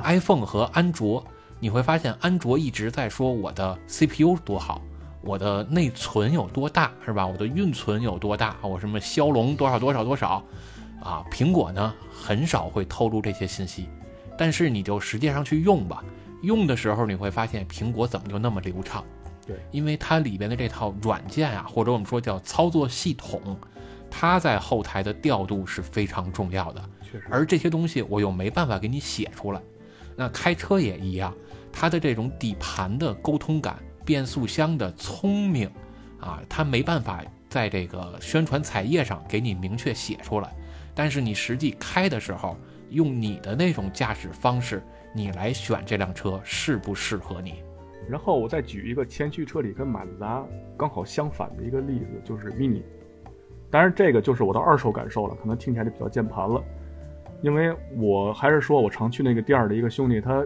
[0.03, 1.23] ，iPhone 和安卓，
[1.59, 4.81] 你会发现安卓一直在说我的 CPU 多好。
[5.21, 7.25] 我的内存有多大是吧？
[7.25, 8.57] 我的运存有多大？
[8.61, 10.43] 我什么骁龙多少多少多少？
[11.01, 13.87] 啊，苹果呢很少会透露这些信息，
[14.37, 16.03] 但是你就实际上去用吧，
[16.43, 19.03] 用的时候你会发现苹果怎么就那么流畅？
[19.47, 23.57] 对，因为它里边的这套软件啊，或者我们说叫操作系统，
[24.11, 26.81] 它在后台的调度是非常重要的。
[27.01, 29.61] 确实，而这些东西我又没办法给你写出来。
[30.15, 31.33] 那开车也一样，
[31.71, 33.75] 它的这种底盘的沟通感。
[34.05, 35.71] 变速箱的聪明，
[36.19, 40.53] 啊，它没办法在这个宣传彩页上给你明确写出来，
[40.93, 42.57] 但是你实际开的时候，
[42.89, 44.83] 用你的那种驾驶方式，
[45.13, 47.63] 你来选这辆车适不适合你。
[48.09, 50.45] 然后我再举一个前驱车里跟马自达
[50.75, 52.81] 刚好相反的一个例子，就是 Mini。
[53.71, 56.61] 当然，这个就是我的二手感受了，可能听起来就比较键盘了，
[57.41, 60.45] 因为我还是说我常去那个店儿的一个兄弟，他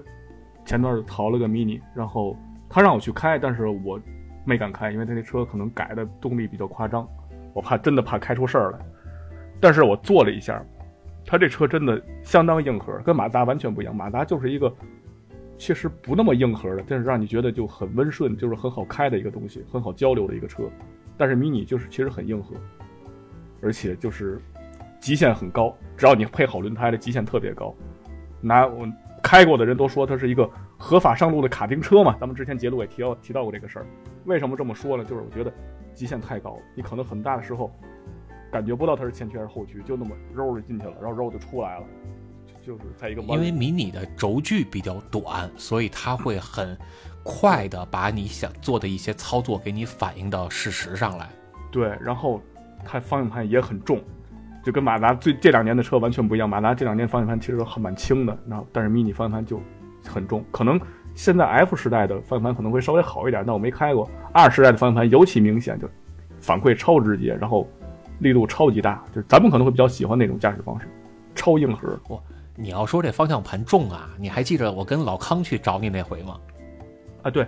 [0.65, 2.37] 前段淘了个 Mini，然后。
[2.69, 3.97] 他让我去开，但是我
[4.43, 7.07] 没敢开，因为他那车可能改的动力比较夸张，
[7.53, 8.79] 我怕真的怕开出事儿来。
[9.61, 10.61] 但是我坐了一下，
[11.27, 13.95] 它这车真的相当硬核，跟马达完全不一样。
[13.95, 14.73] 马达就是一个
[15.57, 20.63] 其实不那么硬核的，但是让你觉得就很温顺，就是很好开的一个东西，很好交流的一个车。
[21.17, 22.55] 但是迷你就是其实很硬核，
[23.61, 24.41] 而且就是
[24.99, 27.75] 极限很高，只要你配好轮胎的极限特别高。
[28.41, 28.87] 拿我
[29.21, 30.49] 开过的人都说它是一个。
[30.79, 33.85] 合法上路的卡丁车嘛，咱们之前节目也提到提到过这个事儿。
[34.25, 35.03] 为什么这么说呢？
[35.03, 35.51] 就是我觉得
[35.91, 37.75] 极限太高了，你可能很大的时候
[38.51, 41.85] 感觉不到它是前驱还是后驱，就那么揉就进去了，然后揉就出来了，
[42.61, 46.77] 就是在一个因为迷你的轴距比较短，所以它会很
[47.23, 51.29] 快的把你想做的一些操作给你反映到事实上来。
[51.71, 52.41] 对，然后
[52.85, 54.01] 它方向盘也很重，
[54.63, 56.49] 就跟马达最这两年的车完全不一样。
[56.49, 59.61] 马达这两年方向盘其实很蛮轻的，然后但是迷你方向盘就。
[60.07, 60.79] 很重，可能
[61.15, 64.09] 现在 F 时代的方向盘可能会稍微好一点，但我没开过。
[64.31, 65.89] R 时代的方向盘尤其明显，就
[66.39, 67.67] 反馈超直接，然后
[68.19, 70.87] 力度超级大，就是咱们可能会比较喜欢那种驾驶方式，
[71.35, 71.87] 超硬核。
[72.09, 72.19] 哇，
[72.55, 76.39] 你要说这方向盘重啊，你还记得我跟老康去找你那回吗？
[77.23, 77.47] 啊，对，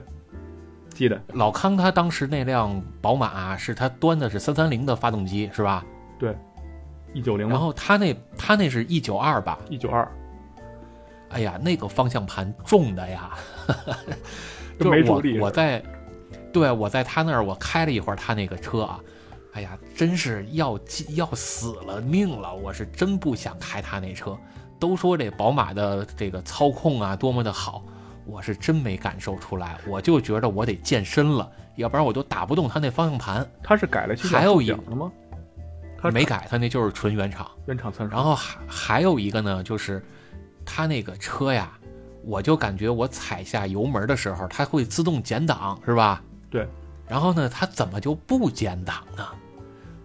[0.90, 1.22] 记得。
[1.34, 5.86] 老康他当时那辆宝马是他端的是三三零的发动机是吧？
[6.18, 6.36] 对，
[7.14, 7.48] 一九零。
[7.50, 9.58] 然后他那他那是一九二吧？
[9.70, 10.10] 一九二。
[11.30, 13.30] 哎呀，那个方向盘重的呀，
[14.80, 15.80] 就是我我在，
[16.52, 19.00] 对我在他那儿我开了一会儿他那个车啊，
[19.54, 20.80] 哎呀，真是要
[21.10, 24.38] 要死了命了，我是真不想开他那车。
[24.80, 27.84] 都说这宝马的这个操控啊多么的好，
[28.26, 33.50] 我是真没感受出来，我就觉得我得健身了，要不然我都打不动他那方向盘。
[33.64, 35.12] 他是改了还有一个吗？
[36.02, 37.50] 他没改，他那就是纯原厂。
[37.66, 38.14] 原厂参数。
[38.14, 40.04] 然后还还有一个呢，就是。
[40.72, 41.72] 他那个车呀，
[42.24, 46.22] 我就感觉我踩下油门的时候，它会自动减档，是吧？
[46.48, 46.68] 对。
[47.10, 49.26] 然后呢，它怎么就不减档呢？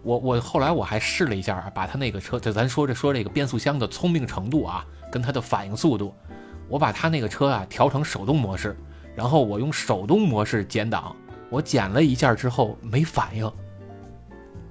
[0.01, 6.13] 我我后来我还试了一下，把它那个车，就咱说这说这个变速箱的聪明程度啊，跟它的反应速度，
[6.67, 8.77] 我把它那个车啊调成手动模式，
[9.15, 11.15] 然后我用手动模式减档，
[11.49, 13.51] 我减了一下之后没反应。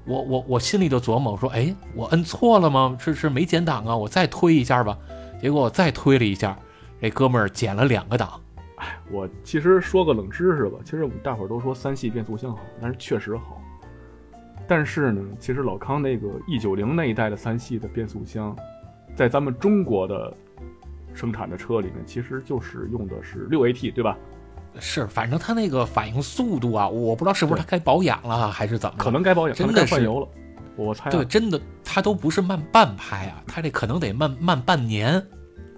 [0.06, 2.96] 我我我心里就琢磨，我说，哎，我摁错了吗？
[3.00, 3.96] 是是没减档啊？
[3.96, 4.98] 我再推一下吧。
[5.40, 6.56] 结果我再推了一下，
[7.00, 8.40] 这哥们儿减了两个档。
[8.84, 13.60] 哎，我其实说个冷知识吧，其实我们大伙儿都说三系变速箱好，但是确实好。
[14.68, 18.54] 但是呢，其实老康那个 E 九零那一代的三系的变速箱，
[19.14, 20.32] 在咱们中国的
[21.14, 24.16] 生产的车里面，其实就是用的是六 AT，对吧？
[24.78, 28.96] 是，反正它那个反应速度啊，我不知道是不是它该保养了，还是怎么？
[28.98, 30.28] 可能该保养，真的换油了。
[30.76, 35.24] 我猜对，真的，它都不是慢半拍啊，它这可能得慢慢半年。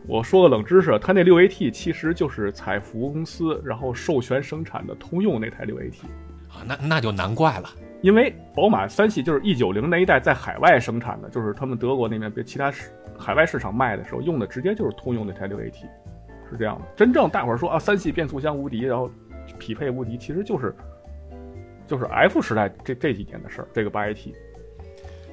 [0.09, 6.05] 我说个冷知识，它那六 AT 其实就是采福公司然后授权生产的通用那台六 AT。
[6.49, 7.69] 啊，那那就难怪了。
[8.03, 15.81] 因为宝马三系就是 E 九零那一代在海外生产的，就是他们德国那边被其他市海外市场卖的时候用的直接就是通用那台六 AT，
[16.51, 16.85] 是这样的。
[16.95, 19.11] 真正大伙儿说啊，三系变速箱无敌，然后
[19.59, 20.73] 匹配无敌，其实就是
[21.87, 23.69] 就是 F 时代这这几年的事儿。
[23.73, 24.33] 这个八 AT，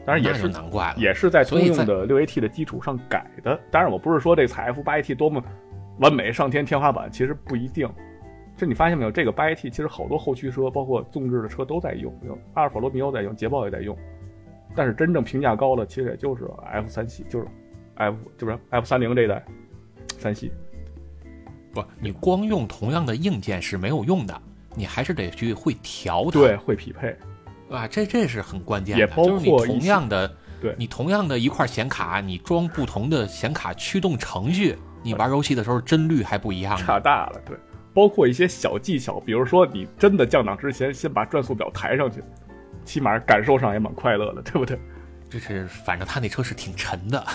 [0.06, 3.60] 当然也是难怪了，也是在通用的六 AT 的基础上改的。
[3.72, 5.42] 当然我不是说这采 F 八 AT 多么
[6.00, 7.90] 完美上天天花板，其实不一定。
[8.56, 12.14] 这你发现没有，这个八 AT 其实好多后驱车，包括纵置的车都在用，
[12.54, 13.98] 阿尔法罗密欧在用，捷豹也在用。
[14.76, 17.48] 但是真正评价高的，其实也就是 F 三系，就是
[17.96, 19.44] F 就是 F 三零这一代
[20.18, 20.52] 三系。
[21.72, 24.42] 不，你光用同样的硬件是没有用的，
[24.76, 27.16] 你还是得去会调它，对，会匹配，
[27.74, 27.88] 对吧？
[27.88, 29.00] 这这是很关键的。
[29.00, 37.58] 也包括同样的，对你同样的一块显卡，你装不同的显卡驱动程序，你玩游戏的时候帧率还不一样，差大了，对。
[37.92, 42.24] 包括一些小技巧，比如说你真的降档之前，先把转速表抬上去，
[42.86, 44.80] 起码感受上也蛮快乐的，对不对？
[45.30, 47.26] 就是，反正他那车是挺沉的，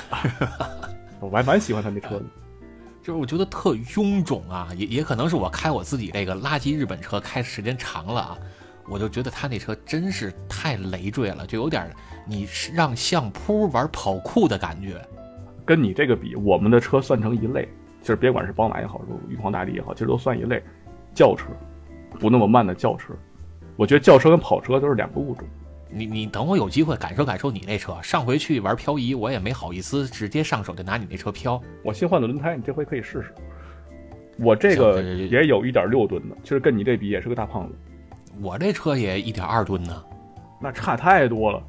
[1.18, 2.24] 我还蛮喜欢他那车的，
[3.02, 8.38] 就是我觉得特臃肿啊，也也可能是我开我自己这个垃圾日本车开时间长了啊，
[8.90, 11.90] 我就觉得他那车真是太累赘了，就有点
[12.26, 15.00] 你让相扑玩跑酷的感觉。
[15.64, 17.68] 跟你这个比，我们的车算成一类。
[18.00, 20.62] 其实别管是宝马也好，说玉皇大帝也好，其实都算一类
[21.12, 21.48] 轿车，
[22.18, 23.12] 不那么慢的轿车。
[23.76, 25.46] 我觉得轿车跟跑车都是两个物种。
[25.90, 27.96] 你你等我有机会感受感受你那车。
[28.02, 31.60] 上回去玩漂移，我也没好意思直接上手就拿你那车漂。
[31.82, 33.34] 我新换的轮胎，你这回可以试试。
[34.38, 37.74] 我这个也有一点六吨的，其实跟你这比也是个大胖子。
[38.40, 40.04] 我这车也一点二吨呢，
[40.60, 41.62] 那差太多了。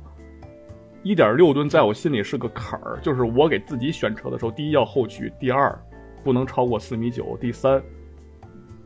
[1.03, 5.78] 一点六吨在我心里是个坎儿，就是我给自己选车的时候，第一要后驱，第二。
[6.22, 7.82] 不能超过四米九，第三，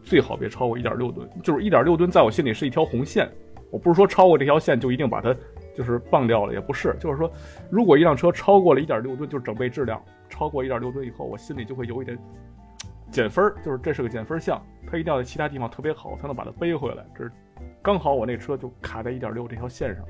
[0.04, 1.28] 最好别超过一点六吨。
[1.42, 3.28] 就是一点六吨，在我心里是一条红线。
[3.72, 5.36] 我不是说超过这条线就一定把它
[5.76, 6.96] 就是放掉了，也不是。
[7.00, 7.30] 就是说，
[7.72, 12.16] 如果一辆车超过了一点六吨，就是整备质量超过一点六吨以后，我心里就会有一点
[13.10, 14.64] 减分儿就是这是个减分项。
[14.86, 17.04] 它一定要在其他地方特别好，才能把它背回来。
[17.18, 17.32] 这是
[17.82, 20.06] 刚好我那车就卡在一点六这条线上，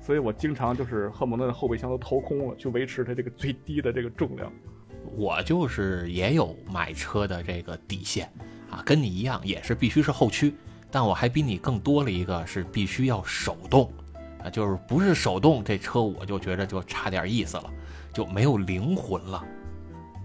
[0.00, 4.52] 所以我经常就是恨不得后备箱都掏空了，去维持它这个最低的这个重量。
[5.16, 8.28] 我就是也有买车的这个底线，
[8.70, 10.54] 啊，跟你一样也是必须是后驱，
[10.90, 13.88] 但我还比你更多了一个是必须要手动，
[14.42, 17.70] 啊，就是不是手动这车我就觉得就差点意思了，
[18.12, 19.44] 就没有灵魂了。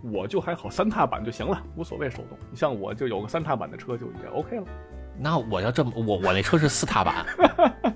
[0.04, 2.36] 我就还好，三踏板就行了，无所谓手动。
[2.50, 4.66] 你像我就有个三踏板的车就也 OK 了。
[5.18, 7.26] 那我要这么，我我那车是四踏板。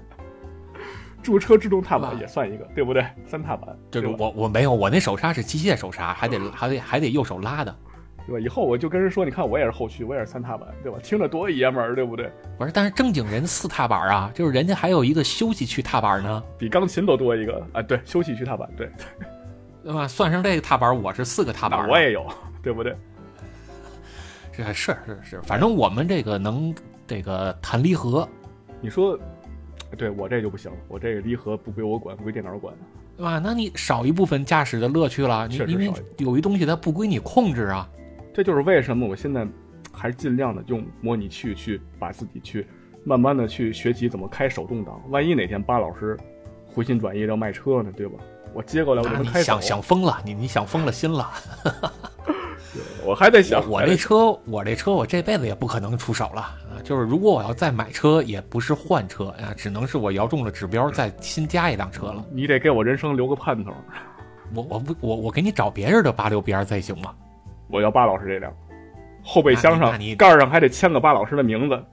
[1.24, 3.04] 驻车制动踏板也算一个，对不对？
[3.26, 7.76] 三踏板，就是我我没有，我那手刹是机械手刹，还得还得还得右手拉的，
[8.28, 8.40] 对吧？
[8.40, 11.00] 以后我就跟人说，你看我也是后驱，我也是三踏板，对吧？
[11.02, 12.32] 听着多爷们儿，对不对？
[12.60, 17.82] 不是，但是正经人四踏板啊，就是人家还有一个休息区踏板呢， 比钢琴都多一个啊。
[17.82, 18.92] 对，休息区踏板，对，
[19.84, 20.08] 对吧？
[20.08, 22.24] 算上这个踏板，我是四个踏板，我也有，
[22.62, 22.96] 对不对？
[24.52, 26.72] 是是是是，反正我们这个能
[27.08, 28.28] 这个弹离合，
[28.82, 29.20] 你说。
[29.98, 32.74] 对我这就不行，我这个离合不归我管，归电脑管，
[33.16, 33.40] 对吧？
[33.42, 37.88] 那你少一部分驾驶的乐趣了，你因为有一东西它不归你控制啊。
[38.34, 39.48] 这就是为什么我现在
[39.94, 42.68] 还是尽量的用模拟器去把自己去
[43.06, 45.02] 慢慢的去学习怎么开手动挡。
[45.12, 46.18] 万一哪天巴老师
[46.66, 48.20] 回心转意要卖车呢，对吧？
[48.54, 49.42] 我接过来我开。
[49.42, 51.32] 想想疯了，你你想疯了心了。
[53.06, 56.65] 我还在想，我这车，我这车，我这辈子也不可能出手了啊！
[56.86, 62.24] 就是如果我要再买车，也不是换车呀，只能是我摇中了指标，再新加一辆车了。
[62.32, 63.74] 你得给我人生留个盼头。
[64.54, 67.12] 我我不我我给你找别人的八六 B R Z 行吗？
[67.70, 68.54] 我要巴老师这辆，
[69.24, 71.84] 后备箱上盖上还得签个巴老师的名字。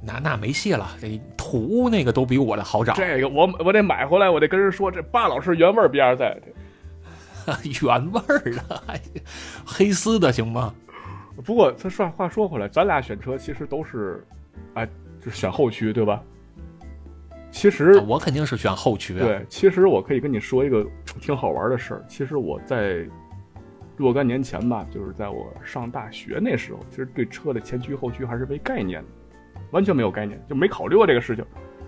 [0.00, 2.94] 那那没戏了，这土屋那个都比我的好找。
[2.94, 6.42] 这个我我得买回来，我得跟人说，这巴老师原味 B R Z。
[7.82, 8.82] 原味儿的，
[9.66, 10.72] 黑丝的行吗？
[11.44, 14.24] 不过，他说话说回来，咱俩选车其实都是，
[14.74, 14.86] 哎，
[15.20, 16.22] 就是选后驱，对吧？
[17.50, 19.18] 其实我肯定是选后驱。
[19.18, 20.86] 对，其实我可以跟你说一个
[21.20, 22.04] 挺好玩的事儿。
[22.08, 23.06] 其实我在
[23.96, 29.08] 若干年前吧，就是在我上大学那时候，其实对车的前驱后驱还是没概念的，
[29.70, 31.44] 完全没有概念，就没考虑过这个事情，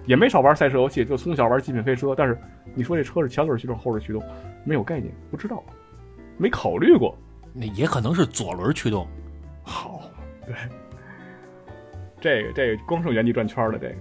[0.07, 2.14] 也没少玩赛车游戏，就从小玩极品飞车。
[2.14, 2.38] 但是
[2.74, 4.22] 你说这车是前轮驱动、后轮驱动？
[4.64, 5.62] 没有概念，不知道，
[6.36, 7.16] 没考虑过。
[7.55, 9.07] 那也可能是左轮驱动。
[9.65, 10.03] 好，
[10.47, 10.55] 对，
[12.21, 13.79] 这个这个光剩原地转圈了。
[13.79, 13.95] 这个，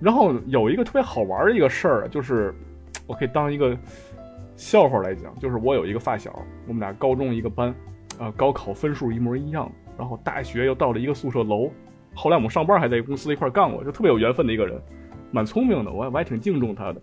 [0.00, 2.54] 然后有一个特别好玩的一个事儿，就是
[3.06, 3.76] 我可以当一个
[4.54, 7.74] 笑话来讲，就是我有一个发小，我们俩高中一个班，
[8.18, 11.70] 呃，高考分数一模一样，然后大学又到了一个宿舍楼，
[12.14, 14.80] 后来我们上班还在公司一块干过，就特别有缘分的一个人，
[15.30, 17.00] 蛮聪明的，我我还挺敬重他的。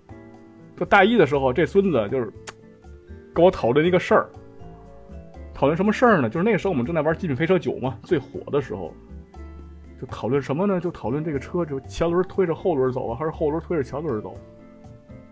[0.78, 2.32] 就大一的时候，这孙子就是
[3.34, 4.30] 跟我讨论一个事儿，
[5.56, 6.30] 讨论什么事儿呢？
[6.30, 8.94] 就是那个时候我们正在玩《极品飞车九》嘛，最火的时候，
[10.00, 10.82] 就讨论什么呢？
[10.82, 14.38] 就讨论这个车，就前轮推着后轮走啊，还是后轮推着前轮走？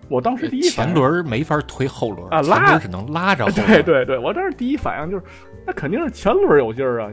[0.08, 3.68] 我当时第一反应前轮没法推后轮啊拉轮只能拉着后轮。
[3.68, 5.24] 对对对，我当时第一反应就是，
[5.68, 7.12] 那肯定是前轮有劲儿啊。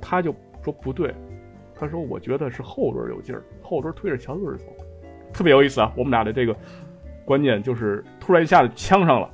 [0.00, 0.34] 他就
[0.64, 1.14] 说不对，
[1.74, 4.64] 他说我觉得是后轮有劲儿，后轮推着前轮走，
[5.34, 5.92] 特别有意思啊。
[5.96, 6.56] 我们俩的这个
[7.26, 9.28] 观念就是突然一下子呛上了。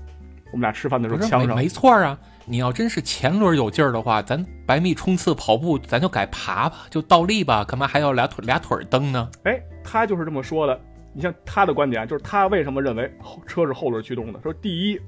[0.53, 2.19] 我们俩吃饭的时候呛上了没没错啊！
[2.49, 9.28] 你要真是前轮有劲儿的话，咱百米冲刺跑步咱就改爬吧，就倒立吧，干嘛还要俩腿俩腿儿蹬呢？
[9.42, 10.80] 哎，他就是这么说的。
[11.12, 14.40] 你像他的观点啊，就是他为什么认为后车是后轮驱动的？
[14.42, 15.01] 说第一，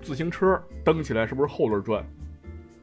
[0.00, 2.04] 自行车蹬起来是不是后轮转？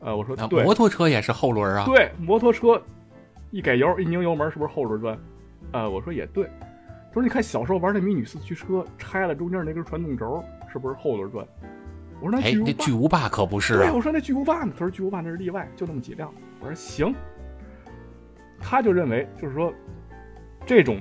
[0.02, 1.86] 呃，我说啊，对，摩托车也是后轮啊。
[1.86, 2.82] 对，摩托车
[3.52, 5.18] 一改油一拧油门，是不是后轮转？
[5.72, 6.44] 呃、我说也对。
[7.08, 11.48] 他说你看小时候玩那迷你四驱车，拆了中间那根传动轴，是不是后轮转？
[12.20, 13.94] 我说那哎，巨无霸，那巨无霸可不是对，啊！
[13.94, 14.74] 我说那巨无霸呢？
[14.74, 16.34] 他说巨无霸那是例外，就那么几辆。
[16.60, 17.14] 我说行。
[18.60, 19.72] 他就认为就是说
[20.66, 21.00] 这种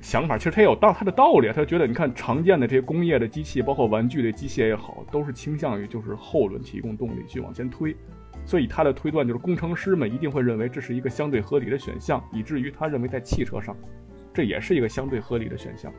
[0.00, 7.94] 想法其实他也有道他的道理啊，他就觉得你看常见的这些工业的机器，包括玩具的机械也好，都是倾向于就是后轮提供动力去往前推。
[8.46, 13.76] 所以他的推断就是工程师们一定会认为这是一个相对合理的选项，以至于他认为在汽车上，
[14.32, 15.92] 这也是一个相对合理的选项。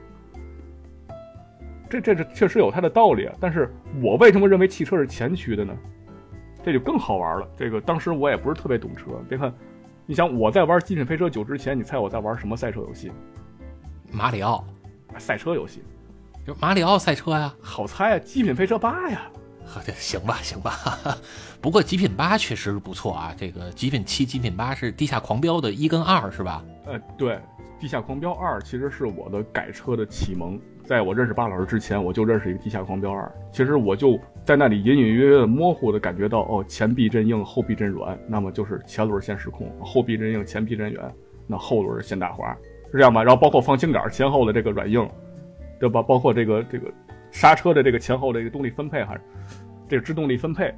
[1.89, 5.75] 这这是确实有它的道理啊，但是我为什么认为汽车是前驱的呢？
[6.63, 7.47] 这就更好玩了。
[7.55, 9.53] 这个当时我也不是特别懂车，别看，
[10.07, 13.11] 你想我在玩《极品飞车九》之前，你猜我在玩什么赛车游戏？
[14.11, 14.65] 马里奥，
[15.19, 15.83] 赛车游戏，
[16.45, 17.53] 就马里奥赛车呀。
[17.61, 19.29] 好猜啊，《极品飞车八》呀。
[19.63, 20.71] 好的，行吧，行吧。
[20.71, 21.17] 哈哈。
[21.61, 26.63] 不过极品八确实是不错啊，这个极品七、极品八是地下狂飙的一跟二是吧？
[26.85, 27.33] 呃，对，
[27.79, 30.59] 《地下狂飙二》其实是我的改车的启蒙。
[30.85, 33.23] 在我认识巴老师之前，我就认识一个《地下狂飙二》。
[33.51, 41.11] 其实我就在那里隐隐约约的模糊的感觉到，哦，前避震硬，后避震软，那么就是前轮先失控；后避震硬，前避震软，
[41.47, 42.55] 那后轮先打滑，
[42.91, 43.23] 是这样吧？
[43.23, 45.09] 然后包括放轻杆前后的这个软硬，
[45.79, 46.03] 对吧？
[46.03, 46.91] 包括这个这个
[47.31, 49.21] 刹车的这个前后的这个动力分配，还是
[49.89, 50.71] 这个制动力分配，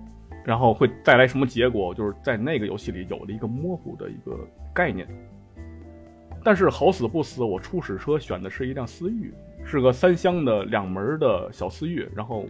[0.45, 1.93] 然后会带来什么结果？
[1.93, 4.39] 就是在那个游戏里有了一个模糊的一个
[4.73, 5.05] 概念。
[6.43, 9.33] 但是好死不死，我初始车选的是一辆思域，
[9.67, 12.07] 是个三厢的两门的小思域。
[12.15, 12.45] 然后，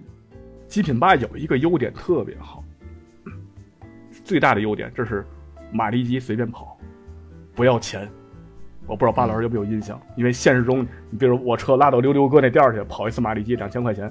[0.67, 2.63] 极品八有一个优点特别好，
[4.23, 5.25] 最大的优点这是
[5.71, 6.77] 马力机随便跑，
[7.55, 8.07] 不要钱。
[8.85, 14.09] 我不知道巴老师有没有印象，因为现实中，你比如我车拉到溜溜哥那店儿去跑一次马力机两千块钱，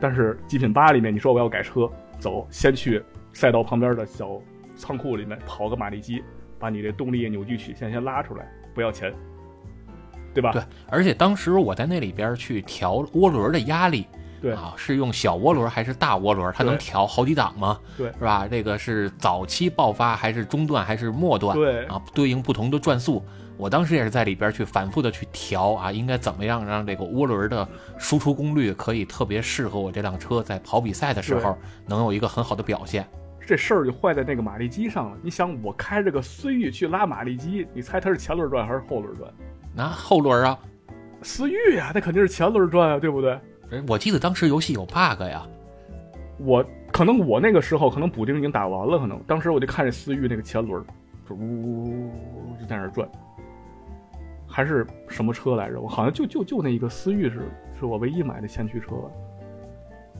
[0.00, 3.00] 但是极品八里面你说我要改车，走先去
[3.32, 4.40] 赛道旁边的小
[4.74, 6.24] 仓库里面跑个马力机，
[6.58, 9.14] 把你的动力扭矩曲线先拉出来，不要钱，
[10.34, 10.50] 对吧？
[10.52, 14.06] 对，而且当时我在那里边去调涡轮的压力，
[14.42, 16.52] 对啊，是用小涡轮还是大涡轮？
[16.54, 17.78] 它能调好几档吗？
[17.96, 18.46] 对是吧？
[18.50, 21.56] 这个是早期爆发还是中段还是末段？
[21.56, 23.24] 对啊，对应不同的转速。
[23.56, 27.66] 我当时也是在里边去反复的去调啊，应该怎么样让这个涡轮的
[27.96, 31.56] 输出功率可以特别适合我这辆车在跑比赛的时候
[31.86, 33.06] 能有一个很好的表现。
[33.46, 35.16] 这事儿就坏在那个马力机上了。
[35.22, 39.30] 你想，我开着个思域去拉马力机，你猜它是前轮转还是后轮转？
[39.74, 40.58] 那后轮啊，
[41.22, 43.32] 思域呀，那肯定是前轮转啊，对不对？
[43.72, 45.46] 哎我记得当时游戏有 bug 呀，
[46.38, 50.84] 我可能我那个时候可能补丁已经打完了，可能当时我就看着思域那个前轮，
[51.28, 53.08] 就呜呜呜呜就在那转，
[54.46, 55.80] 还是什么车来着？
[55.80, 57.40] 我好像就就就那一个思域是
[57.80, 59.10] 是我唯一买的前驱车吧。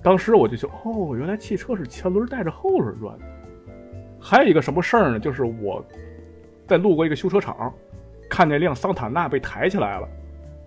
[0.03, 3.25] 当时我就觉得，哦，原来汽车是前轮带着后轮转的。
[4.21, 5.21] 还有一个什么事儿呢？
[5.21, 5.85] 就是我
[6.67, 7.73] 在路过一个修车厂，
[8.35, 10.09] 看那辆桑塔纳被抬起来了。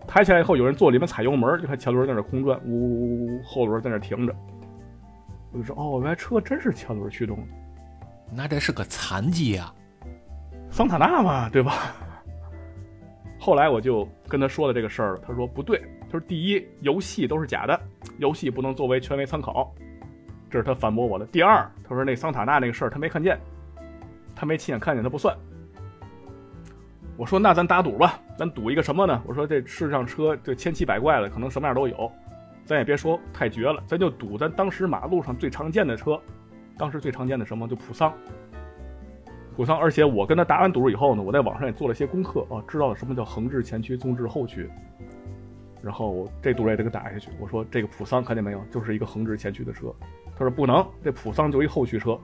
[0.08, 4.34] 抬起来以后，有人坐里面踩油门，就看前轮在那空转，呜呜呜呜，后轮在那停着。
[5.52, 7.44] 我就说，哦，原来车真是前轮驱动的，
[8.34, 9.70] 那这是个残疾呀、
[10.72, 11.94] 桑塔纳嘛，对吧？
[13.38, 17.78] 后来我就跟他说了这个事儿了，他说不对，他说第一，游戏都是假的，
[18.18, 19.76] 游戏不能作为权威参考，
[20.50, 21.26] 这是他反驳我的。
[21.26, 23.38] 第二，他说那桑塔纳那个事儿他没看见，
[24.34, 25.36] 他没亲眼看见，他不算。
[27.18, 29.22] 我说那咱打赌吧，咱赌一个什么呢？
[29.26, 32.12] 我说这世上车这千奇百怪的，可能什么样都有，
[32.64, 36.22] 咱也别说太绝了，咱就赌咱当时马路上最常见的车，
[36.78, 38.14] 当时最常见的什么就普桑。
[39.56, 44.70] 普桑，而且我跟他打完赌以后呢，我在网上也做了一些功课啊，知道了什么叫横置前驱、纵置后驱。
[45.82, 47.32] 然后这赌也得给打下去。
[47.40, 49.92] 我说这个普桑看见没有，就是一个横置前驱的车。
[50.38, 52.16] 他说不能，这普桑就一后驱车。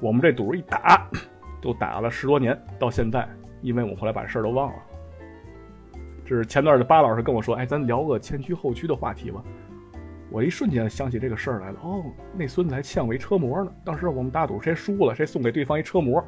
[0.00, 1.06] 我们这赌一打，
[1.60, 3.28] 就打了十多年，到现在
[3.64, 4.76] 因为我后来把事儿都忘了。
[6.26, 9.42] 这是前段的巴老师跟我说：“哎，咱聊个前驱后驱的话题吧。”
[10.30, 11.78] 我一瞬间想起这个事儿来了。
[11.82, 12.04] 哦，
[12.34, 13.72] 那孙子还欠我一车模呢。
[13.84, 16.22] 当时我们打赌谁输了，谁送给对方一车模，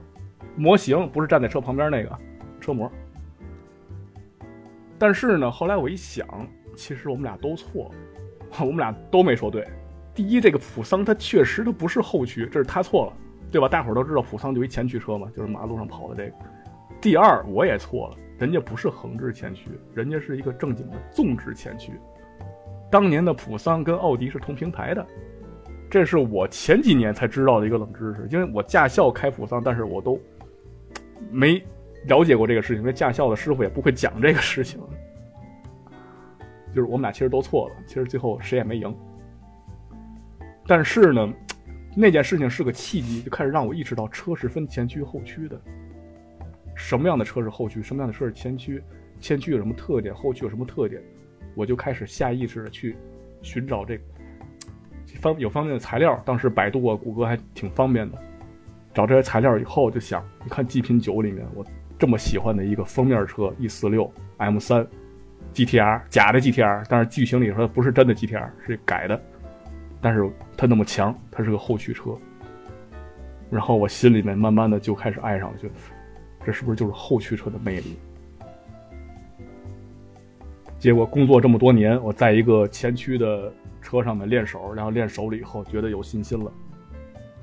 [0.56, 2.18] 模型不是站在车旁边那个
[2.60, 2.90] 车模。
[4.98, 6.26] 但是呢，后来我一想，
[6.74, 7.94] 其实我们俩都错了，
[8.60, 9.66] 我们俩都没说对。
[10.14, 13.12] 第一，这个普桑它确实它不是后驱，这是他错了，
[13.50, 13.68] 对吧？
[13.68, 16.36] 大伙儿都知道普桑就一前驱车嘛，就是马路上跑的这个。
[17.06, 18.16] 第二，我也错了。
[18.36, 21.92] 人家不是横置前驱，人家是一个正经的纵置前驱。
[22.90, 25.06] 当年的普桑跟奥迪是同平台的，
[25.88, 28.26] 这是我前几年才知道的一个冷知识。
[28.32, 30.20] 因为我驾校开普桑，但是我都
[31.30, 31.64] 没
[32.08, 34.80] 了解过这个事情，因为驾校的师傅也不会讲这个事情。
[36.74, 38.92] 就是我们俩其实都错了，其实最后谁也没赢。
[40.66, 41.32] 但是呢，
[41.96, 45.56] 那件事情是个契机，就开始让我意识到车是分前驱后驱的。
[46.76, 48.80] 什么样的车是后驱，什么样的车是前驱？
[49.18, 50.14] 前驱有什么特点？
[50.14, 51.02] 后驱有什么特点？
[51.54, 52.94] 我就开始下意识的去
[53.40, 53.98] 寻找这
[55.18, 56.22] 方有方面的材料。
[56.24, 58.18] 当时百度啊、谷歌还挺方便的。
[58.92, 61.64] 找这些材料以后，就想，你看 G 品九里面，我
[61.98, 64.86] 这么喜欢的一个封面车 E 四六 M 三
[65.54, 69.18] GTR，假的 GTR，但是剧情里说不是真的 GTR，是改的。
[70.00, 72.16] 但是它那么强，它是个后驱车。
[73.50, 75.68] 然后我心里面慢慢的就开始爱上了，就。
[76.46, 77.96] 这是不是就是后驱车的魅力？
[80.78, 83.52] 结果工作这么多年，我在一个前驱的
[83.82, 86.52] 车上面练手，然后练熟了以后，觉得有信心了。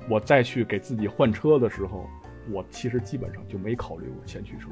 [0.08, 2.08] 我再去给自己换车的时候，
[2.50, 4.70] 我其实基本上就没考虑过前驱车，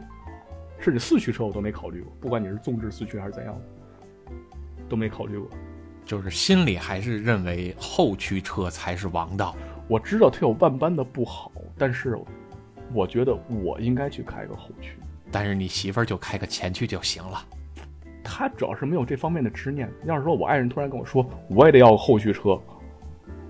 [0.79, 2.11] 甚至四驱车我都没考虑过。
[2.19, 4.33] 不管你是纵置四驱还是怎样的，
[4.89, 5.47] 都没考虑过。
[6.07, 9.55] 就是心里还是认为后驱车才是王道。
[9.89, 12.19] 我知道它有万般的不好，但是。
[12.95, 14.99] 我觉得我应该去开个后驱，
[15.31, 17.43] 但是你媳妇儿就开个前驱就行了。
[18.23, 19.91] 她主要是没有这方面的执念。
[20.05, 22.59] 要是说我爱人突然跟我说我也得要个后驱车，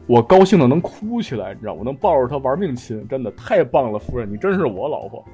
[0.06, 5.24] 我高兴的能哭起来，你知道我能抱着她玩命亲，真的太棒了，夫人，你真是我老婆。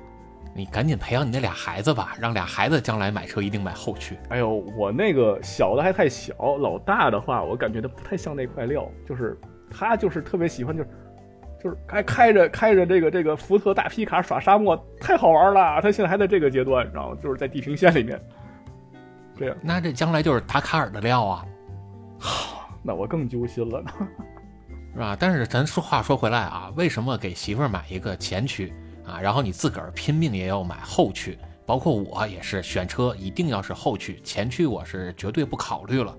[0.55, 4.17] 你赶紧培养你那俩孩子吧，让俩孩子将来买车一定买后驱。
[4.31, 9.39] 哎呦，我那个小的还太小，老大的话我感觉他不太像那块料，就是
[9.71, 10.89] 他就是特别喜欢就是。
[11.63, 15.81] 就是还开着开着这个这个福特大皮卡耍沙漠，太好玩了。
[15.83, 17.19] 他现在还在这个阶段，你知道吗？
[17.23, 18.21] 就是在地平线里面。
[19.37, 21.45] 这样，那这将来就是达卡尔的料啊。
[22.83, 23.91] 那我更揪心了呢，
[24.95, 25.17] 是吧？
[25.19, 28.73] 但是咱说话说回来啊，为什么给媳妇儿买一个前驱
[29.05, 29.21] 啊？
[29.21, 31.39] 然后你自个儿拼命也要买后驱？
[31.67, 36.17] 包括我也是，选车一定要是后驱，前驱我是绝对不考虑了。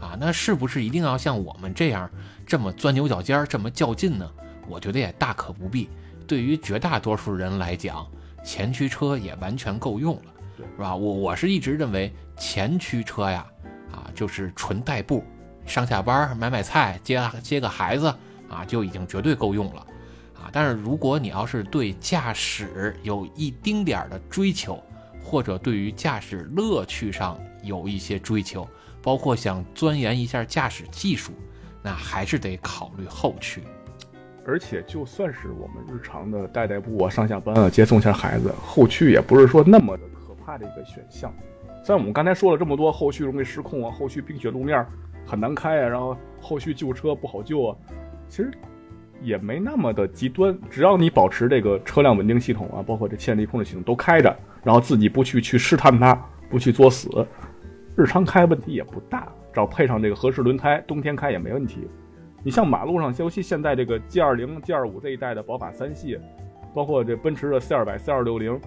[0.00, 2.08] 啊，那是不是一定要像我们这样
[2.46, 4.30] 这么钻牛角尖儿，这么较劲呢？
[4.68, 5.88] 我觉得也大可不必。
[6.26, 8.06] 对于绝大多数人来讲，
[8.44, 10.94] 前驱车也完全够用了，是吧？
[10.94, 13.46] 我我是一直认为前驱车呀，
[13.90, 15.24] 啊，就是纯代步，
[15.66, 18.14] 上下班买买菜、接接个孩子
[18.48, 19.80] 啊，就已经绝对够用了，
[20.34, 20.50] 啊。
[20.52, 24.82] 但是如果你要是对驾驶有一丁点儿的追求，
[25.22, 28.68] 或者对于驾驶乐趣上有一些追求，
[29.02, 31.32] 包括想钻研一下驾驶技术，
[31.82, 33.62] 那还是得考虑后驱。
[34.48, 41.30] 而且就算是我们日常的代代步啊、上下班啊、接送一下孩子，后驱也不是说那么的可怕的一个选项。
[41.84, 44.82] 虽然我们刚才说了这么多，后续容易失控啊，后续冰雪路面
[45.26, 47.76] 很难开啊，然后后续救车不好救啊，
[48.26, 48.50] 其实
[49.20, 50.58] 也没那么的极端。
[50.70, 54.34] 只要你保持这个车辆稳定系统啊，包括这牵力控制系统都开着，
[54.64, 56.18] 然后自己不去去试探它，
[56.48, 57.10] 不去作死，
[57.94, 59.28] 日常开问题也不大。
[59.52, 61.86] 只要配上这个合适轮胎，冬天开也没问题。
[62.42, 66.18] 你像马路上，尤其现在这个 G 二零、G 二五这一代的宝马三系，
[66.74, 68.60] 包括这奔驰的 C 二百、C 二六零，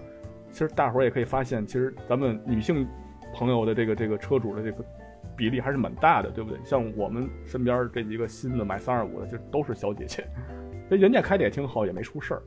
[0.50, 2.86] 其实大伙儿也可以发现，其实咱们女性
[3.34, 4.84] 朋友的这个这个车主的这个
[5.34, 6.58] 比例还是蛮大的，对不对？
[6.64, 10.24] 像我们身边这几个新的买三二五的，就都是小姐姐，
[10.90, 12.42] 那人家开的也挺好，也没出事儿。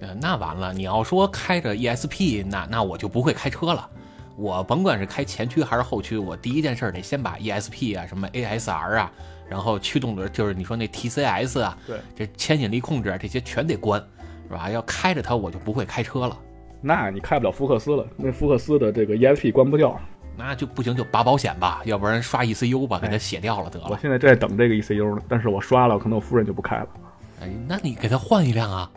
[0.00, 3.90] 呃，那完了，你要说开着 ESP，那那我就不会开车了。
[4.36, 9.12] 我甭管是开前驱还是后驱，我第一件事得先把 ESP 啊、什么 ASR 啊。
[9.50, 14.00] 然后驱动轮就是你说那 TCS 啊，对，这牵引力控制啊，这些全得关，
[14.48, 14.70] 是吧？
[14.70, 16.38] 要开着它，我就不会开车了。
[16.80, 20.00] 那你开不了福克斯了，那福克斯的这个 ESP 关不掉，
[20.36, 23.88] 那就不行，就拔保险吧，要不然刷 ECU 吧，给它写掉了得了。
[23.90, 26.88] 我现在在等这个 ECU 呢，但是我刷了，可能我夫人就不开了。
[27.42, 28.90] 哎，那你给他换一辆啊？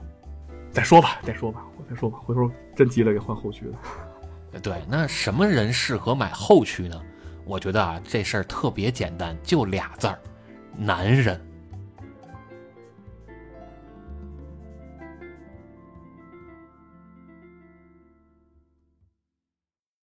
[0.71, 4.59] 再说吧，再说吧，我再说吧，回头真急了给换后驱的。
[4.59, 7.01] 对，那什么人适合买后驱呢？
[7.45, 10.17] 我觉得啊，这事儿特别简单，就俩字儿。
[10.77, 11.52] 男人。